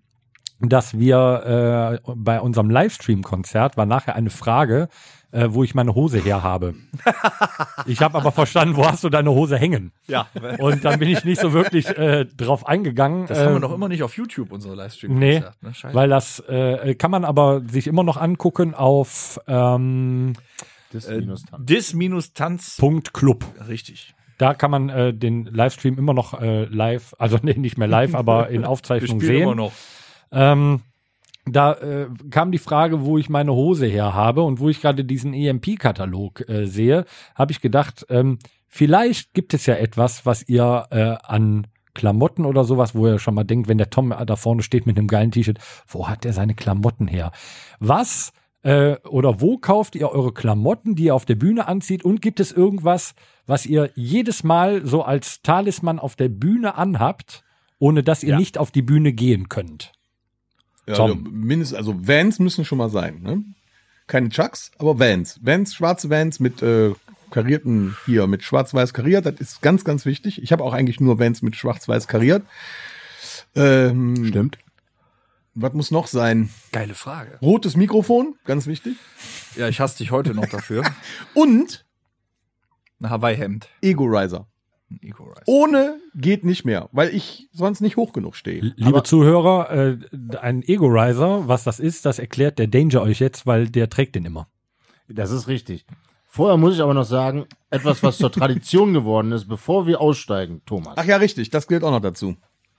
[0.60, 4.88] dass wir äh, bei unserem Livestream-Konzert war nachher eine Frage,
[5.34, 6.76] äh, wo ich meine Hose her habe.
[7.86, 9.92] Ich habe aber verstanden, wo hast du deine Hose hängen?
[10.08, 10.28] Ja.
[10.60, 13.26] Und dann bin ich nicht so wirklich äh, drauf eingegangen.
[13.28, 15.74] Das haben wir äh, noch immer nicht auf YouTube, unsere livestream Nee, ne?
[15.92, 20.34] Weil das äh, kann man aber sich immer noch angucken auf ähm,
[20.94, 21.22] Das Äh,
[23.14, 23.46] Club.
[23.68, 24.16] Richtig.
[24.38, 28.16] Da kann man äh, den Livestream immer noch äh, live, also nee, nicht mehr live,
[28.16, 29.44] aber in Aufzeichnung sehen.
[29.44, 29.74] immer noch.
[30.32, 30.82] Ähm,
[31.46, 35.04] da äh, kam die Frage, wo ich meine Hose her habe und wo ich gerade
[35.04, 40.86] diesen EMP-Katalog äh, sehe, habe ich gedacht, ähm, vielleicht gibt es ja etwas, was ihr
[40.90, 44.64] äh, an Klamotten oder sowas, wo ihr schon mal denkt, wenn der Tom da vorne
[44.64, 47.32] steht mit einem geilen T-Shirt, wo hat der seine Klamotten her?
[47.80, 48.32] Was
[48.64, 52.04] äh, oder wo kauft ihr eure Klamotten, die ihr auf der Bühne anzieht?
[52.04, 53.14] Und gibt es irgendwas,
[53.46, 57.44] was ihr jedes Mal so als Talisman auf der Bühne anhabt,
[57.80, 58.38] ohne dass ihr Ja.
[58.38, 59.92] nicht auf die Bühne gehen könnt?
[60.88, 61.12] Ja, Tom.
[61.12, 63.44] also mindestens, also Vans müssen schon mal sein, ne?
[64.08, 65.40] Keine Chucks, aber Vans.
[65.42, 66.92] Vans, schwarze Vans mit äh,
[67.32, 70.42] karierten, hier, mit schwarz-weiß kariert, das ist ganz, ganz wichtig.
[70.44, 72.44] Ich habe auch eigentlich nur Vans mit schwarz-weiß kariert.
[73.56, 74.58] Ähm, Stimmt.
[75.56, 76.50] Was muss noch sein?
[76.72, 77.38] Geile Frage.
[77.42, 78.96] Rotes Mikrofon, ganz wichtig.
[79.56, 80.84] Ja, ich hasse dich heute noch dafür.
[81.36, 81.86] Und
[83.02, 83.70] Ein Hawaii-Hemd.
[83.82, 84.48] Ego-Riser.
[85.02, 85.42] Eco-Rise.
[85.46, 88.62] Ohne geht nicht mehr, weil ich sonst nicht hoch genug stehe.
[88.62, 89.98] Liebe Aber- Zuhörer, äh,
[90.42, 94.26] ein Ego-Riser, was das ist, das erklärt der Danger euch jetzt, weil der trägt den
[94.26, 94.48] immer.
[95.08, 95.86] Das ist richtig.
[96.28, 100.62] Vorher muss ich aber noch sagen, etwas, was zur Tradition geworden ist, bevor wir aussteigen,
[100.66, 100.94] Thomas.
[100.98, 102.36] Ach ja, richtig, das gilt auch noch dazu.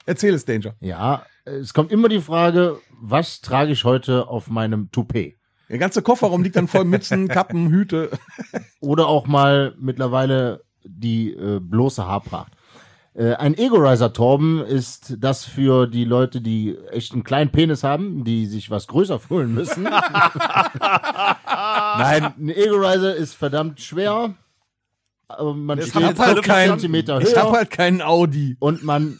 [0.06, 0.74] Erzähl es, Danger.
[0.80, 5.36] Ja, es kommt immer die Frage, was trage ich heute auf meinem Toupet?
[5.68, 8.10] Der ganze Kofferraum liegt dann voll Mützen, Kappen, Hüte.
[8.80, 12.52] Oder auch mal mittlerweile die äh, bloße Haarpracht.
[13.14, 18.24] Äh, ein Ego-Riser Torben ist das für die Leute, die echt einen kleinen Penis haben,
[18.24, 19.84] die sich was größer holen müssen.
[19.84, 20.02] Nein,
[22.38, 24.34] ein Ego-Riser ist verdammt schwer.
[25.28, 28.56] Aber man Ich steht halt kein- Zentimeter Ich habe höher halt keinen Audi.
[28.60, 29.18] und man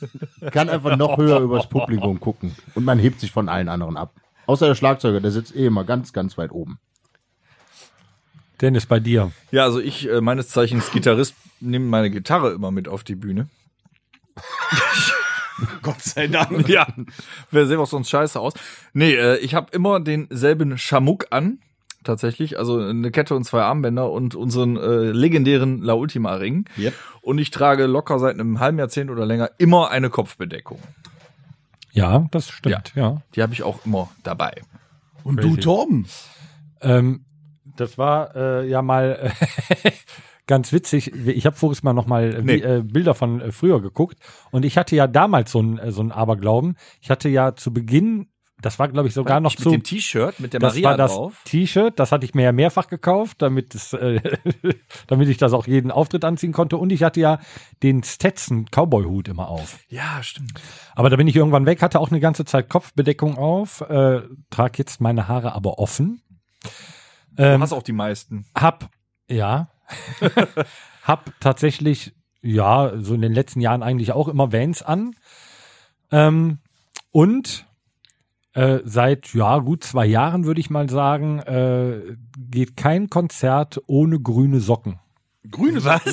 [0.53, 2.55] kann einfach noch höher übers Publikum gucken.
[2.75, 4.15] Und man hebt sich von allen anderen ab.
[4.47, 6.79] Außer der Schlagzeuger, der sitzt eh immer ganz, ganz weit oben.
[8.61, 9.33] Dennis, bei dir.
[9.51, 13.49] Ja, also ich, äh, meines Zeichens Gitarrist, nehme meine Gitarre immer mit auf die Bühne.
[15.83, 16.69] Gott sei Dank.
[16.69, 16.87] Ja,
[17.51, 18.55] wer sieht auch sonst scheiße aus.
[18.93, 21.59] Nee, äh, ich habe immer denselben Schamuk an,
[22.05, 22.59] tatsächlich.
[22.59, 26.67] Also eine Kette und zwei Armbänder und unseren äh, legendären La Ultima Ring.
[26.79, 26.95] Yep.
[27.23, 30.79] Und ich trage locker seit einem halben Jahrzehnt oder länger immer eine Kopfbedeckung.
[31.93, 33.23] Ja, das stimmt, ja.
[33.35, 34.53] Die habe ich auch immer dabei.
[35.23, 35.61] Und du, Crazy.
[35.61, 36.07] Torben?
[36.81, 37.25] Ähm,
[37.77, 39.33] das war äh, ja mal
[40.47, 41.13] ganz witzig.
[41.15, 42.57] Ich habe voriges Mal noch mal Nee.
[42.57, 44.19] wie, äh, Bilder von äh, früher geguckt
[44.51, 46.77] und ich hatte ja damals so ein äh, so ein Aberglauben.
[47.01, 48.27] Ich hatte ja zu Beginn,
[48.65, 50.97] das war glaube ich sogar noch zu mit dem T-Shirt mit der das Maria war
[50.97, 51.43] das drauf.
[51.45, 54.21] T-Shirt, das hatte ich mir ja mehrfach gekauft, damit es, äh,
[55.07, 56.77] damit ich das auch jeden Auftritt anziehen konnte.
[56.77, 57.39] Und ich hatte ja
[57.83, 59.79] den Stetson Cowboy-Hut immer auf.
[59.89, 60.53] Ja, stimmt.
[60.95, 64.79] Aber da bin ich irgendwann weg, hatte auch eine ganze Zeit Kopfbedeckung auf, äh, trage
[64.79, 66.23] jetzt meine Haare aber offen.
[67.37, 68.47] Du Ähm, hast auch die meisten.
[68.57, 68.89] hab,
[69.29, 69.69] ja,
[71.03, 75.15] hab tatsächlich, ja, so in den letzten Jahren eigentlich auch immer Vans an.
[76.11, 76.59] Ähm,
[77.11, 77.67] und
[78.55, 82.17] äh, seit, ja, gut zwei Jahren würde ich mal sagen, äh,
[82.51, 84.99] geht kein Konzert ohne grüne Socken.
[85.51, 86.13] Grüne Socken?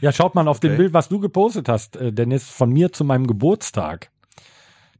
[0.00, 0.76] Ja, schaut mal auf dem Okay.
[0.78, 4.10] Bild, was du gepostet hast, äh, Dennis, von mir zu meinem Geburtstag.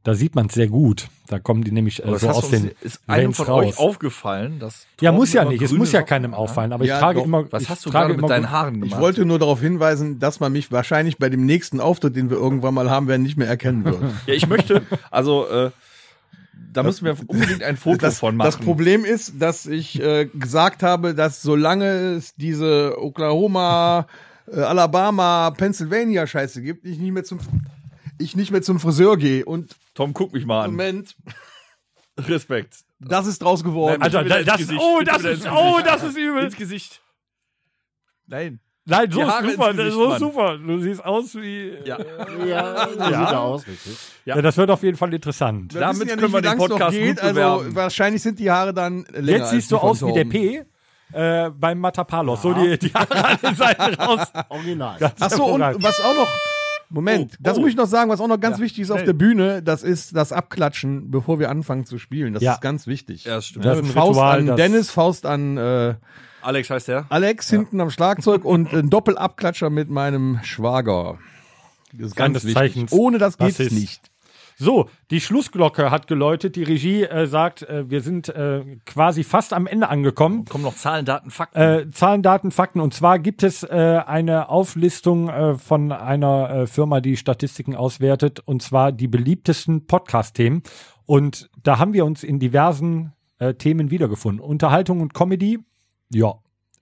[0.03, 1.09] Da sieht man es sehr gut.
[1.27, 3.65] Da kommen die nämlich äh, so aus uns- den ist einem Vans von raus.
[3.65, 5.61] euch aufgefallen, dass ja, muss ja nicht.
[5.61, 6.73] Es muss ja keinem auffallen.
[6.73, 7.25] Aber Ja, ich trage doch.
[7.25, 7.51] immer.
[7.51, 8.99] Was ich hast du gerade mit deinen Haaren Ich gemacht?
[8.99, 12.73] wollte nur darauf hinweisen, dass man mich wahrscheinlich bei dem nächsten Auftritt, den wir irgendwann
[12.73, 13.99] mal haben werden, nicht mehr erkennen wird.
[14.25, 14.81] Ja, ich möchte,
[15.11, 15.69] also äh,
[16.71, 18.47] da müssen wir unbedingt ein Foto Das, von machen.
[18.47, 24.07] das Problem ist, dass ich äh, gesagt habe, dass solange es diese Oklahoma,
[24.47, 27.39] äh, Alabama, Pennsylvania Scheiße gibt, ich nicht mehr zum
[28.17, 29.43] ich nicht mehr zum Friseur gehe.
[29.45, 30.71] Und Tom, guck mich mal an.
[30.71, 31.15] Moment,
[32.17, 32.81] Respekt.
[32.99, 33.99] das ist draus geworden.
[33.99, 36.43] Nein, Alter, das, oh, das ist, oh, das ist übel.
[36.43, 37.01] Ins Gesicht.
[38.27, 38.59] Nein.
[38.85, 40.19] Nein, so ist super, das ist Gesicht, so Mann.
[40.19, 40.57] super.
[40.57, 41.73] Du siehst aus wie.
[41.85, 41.97] Ja.
[42.47, 43.97] Ja, so sieht er aus, richtig.
[44.25, 44.41] Ja.
[44.41, 45.73] das wird auf jeden Fall interessant.
[45.73, 47.75] Wir damit ja können wir wie den Podcast geht, gut also bewerben.
[47.75, 50.25] wahrscheinlich sind die Haare dann länger Jetzt siehst du aus wie der.
[50.25, 50.65] P
[51.13, 52.41] äh, beim Matapalos.
[52.41, 54.31] So die, die Haare an den Seiten raus.
[54.49, 54.97] Original.
[54.97, 56.27] Ganz Ach so, und was auch noch,
[56.91, 57.61] Moment, Oh, das oh.
[57.61, 59.05] muss ich noch sagen, was auch noch ganz Ja, wichtig ist auf schnell.
[59.07, 62.33] der Bühne, das ist das Abklatschen, bevor wir anfangen zu spielen.
[62.33, 62.53] Das Ja.
[62.53, 63.23] ist ganz wichtig.
[63.25, 63.65] Ja, das stimmt.
[63.65, 65.95] Das ist ein Faust Ritual, an das- Dennis, Faust an äh,
[66.41, 67.05] Alex heißt der.
[67.09, 71.17] Alex hinten am Schlagzeug und ein Doppelabklatscher mit meinem Schwager.
[71.93, 72.53] Das ist ganz wichtig.
[72.53, 73.75] Zeichens Ohne das geht's Bassist.
[73.79, 74.10] nicht.
[74.61, 76.55] So, die Schlussglocke hat geläutet.
[76.55, 80.45] Die Regie äh, sagt, äh, wir sind äh, quasi fast am Ende angekommen.
[80.45, 81.59] Kommen noch Zahlen, Daten, Fakten.
[81.59, 82.79] Äh, Zahlen, Daten, Fakten.
[82.79, 88.39] Und zwar gibt es äh, eine Auflistung äh, von einer äh, Firma, die Statistiken auswertet,
[88.39, 90.61] und zwar die beliebtesten Podcast-Themen.
[91.07, 94.45] Und da haben wir uns in diversen äh, Themen wiedergefunden.
[94.45, 95.57] Unterhaltung und Comedy,
[96.13, 96.35] ja.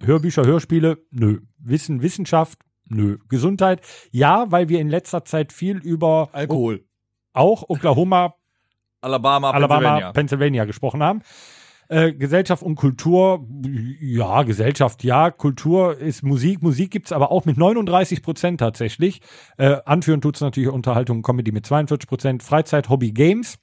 [0.04, 1.40] Hörbücher, Hörspiele, nö.
[1.60, 2.60] Wissen, Wissenschaft,
[2.90, 3.20] nö.
[3.30, 3.80] Gesundheit,
[4.12, 6.84] ja, weil wir in letzter Zeit viel über Alkohol.
[7.40, 8.36] Auch Oklahoma,
[9.02, 10.12] Alabama, Alabama, Pennsylvania.
[10.12, 11.22] Pennsylvania gesprochen haben.
[11.88, 13.48] Äh, Gesellschaft und Kultur,
[14.00, 16.62] ja, Gesellschaft, ja, Kultur ist Musik.
[16.62, 19.22] Musik gibt's aber auch mit 39 Prozent tatsächlich.
[19.58, 22.44] Äh, anführen tut's natürlich Unterhaltung und Comedy mit 42 Prozent.
[22.44, 23.58] Freizeit, Hobby, Games.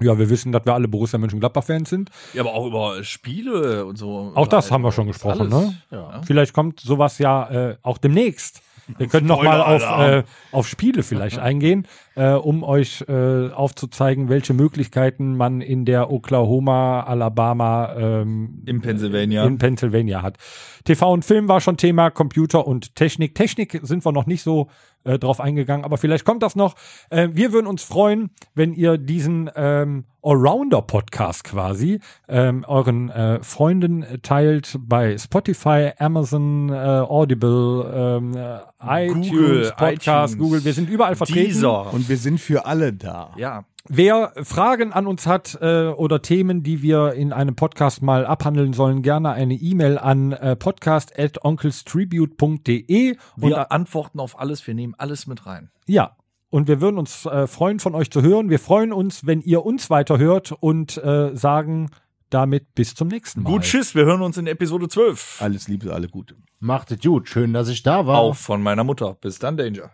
[0.00, 2.10] Ja, wir wissen, dass wir alle Borussia Mönchengladbach-Fans sind.
[2.32, 4.32] Ja, aber auch über Spiele und so.
[4.34, 5.74] Auch das haben wir schon gesprochen, ne?
[5.90, 6.22] Ja.
[6.22, 8.62] Vielleicht kommt sowas ja äh, auch demnächst.
[8.98, 10.22] Wir können noch mal auf, äh,
[10.52, 17.02] auf Spiele vielleicht eingehen, äh, um euch äh, aufzuzeigen, welche Möglichkeiten man in der Oklahoma,
[17.02, 19.44] Alabama, ähm, In Pennsylvania.
[19.44, 20.38] in Pennsylvania hat.
[20.84, 23.34] TV und Film war schon Thema, Computer und Technik.
[23.34, 24.68] Technik sind wir noch nicht so
[25.04, 26.74] äh, drauf eingegangen, aber vielleicht kommt das noch.
[27.10, 34.04] Äh, wir würden uns freuen, wenn ihr diesen ähm, Allrounder-Podcast quasi ähm, euren äh, Freunden
[34.22, 40.64] teilt bei Spotify, Amazon, äh, Audible, ähm, äh, iTunes, Podcast, iTunes, Google.
[40.64, 41.48] Wir sind überall vertreten.
[41.48, 41.92] Dieser.
[41.92, 43.32] Und wir sind für alle da.
[43.36, 43.64] ja.
[43.88, 48.72] Wer Fragen an uns hat äh, oder Themen, die wir in einem Podcast mal abhandeln
[48.72, 54.94] sollen, gerne eine E-Mail an äh, podcast@onkelstribute.de und Wir äh, antworten auf alles, wir nehmen
[54.98, 55.70] alles mit rein.
[55.86, 56.16] ja,
[56.52, 58.50] und wir würden uns äh, freuen von euch zu hören.
[58.50, 61.90] Wir freuen uns, wenn ihr uns weiterhört und äh, sagen
[62.28, 63.52] damit bis zum nächsten Mal.
[63.52, 65.40] Gut, tschüss, wir hören uns in Episode 12.
[65.40, 66.34] Alles Liebe, alle Gute.
[66.58, 67.28] Macht es gut.
[67.28, 68.18] Schön, dass ich da war.
[68.18, 69.14] Auch von meiner Mutter.
[69.20, 69.92] Bis dann, Danger.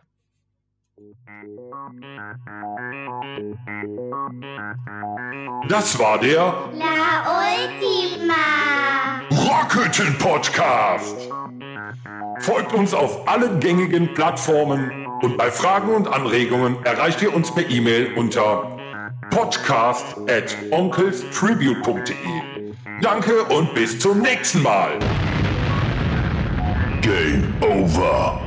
[5.69, 8.35] Das war der La Ultima.
[9.31, 11.29] Rockhütten Podcast.
[12.41, 17.69] Folgt uns auf allen gängigen Plattformen und bei Fragen und Anregungen erreicht ihr uns per
[17.69, 18.79] E-Mail unter
[19.31, 22.15] podcast at onkelstribute.de.
[23.01, 24.99] Danke und bis zum nächsten Mal.
[27.03, 28.46] Game over.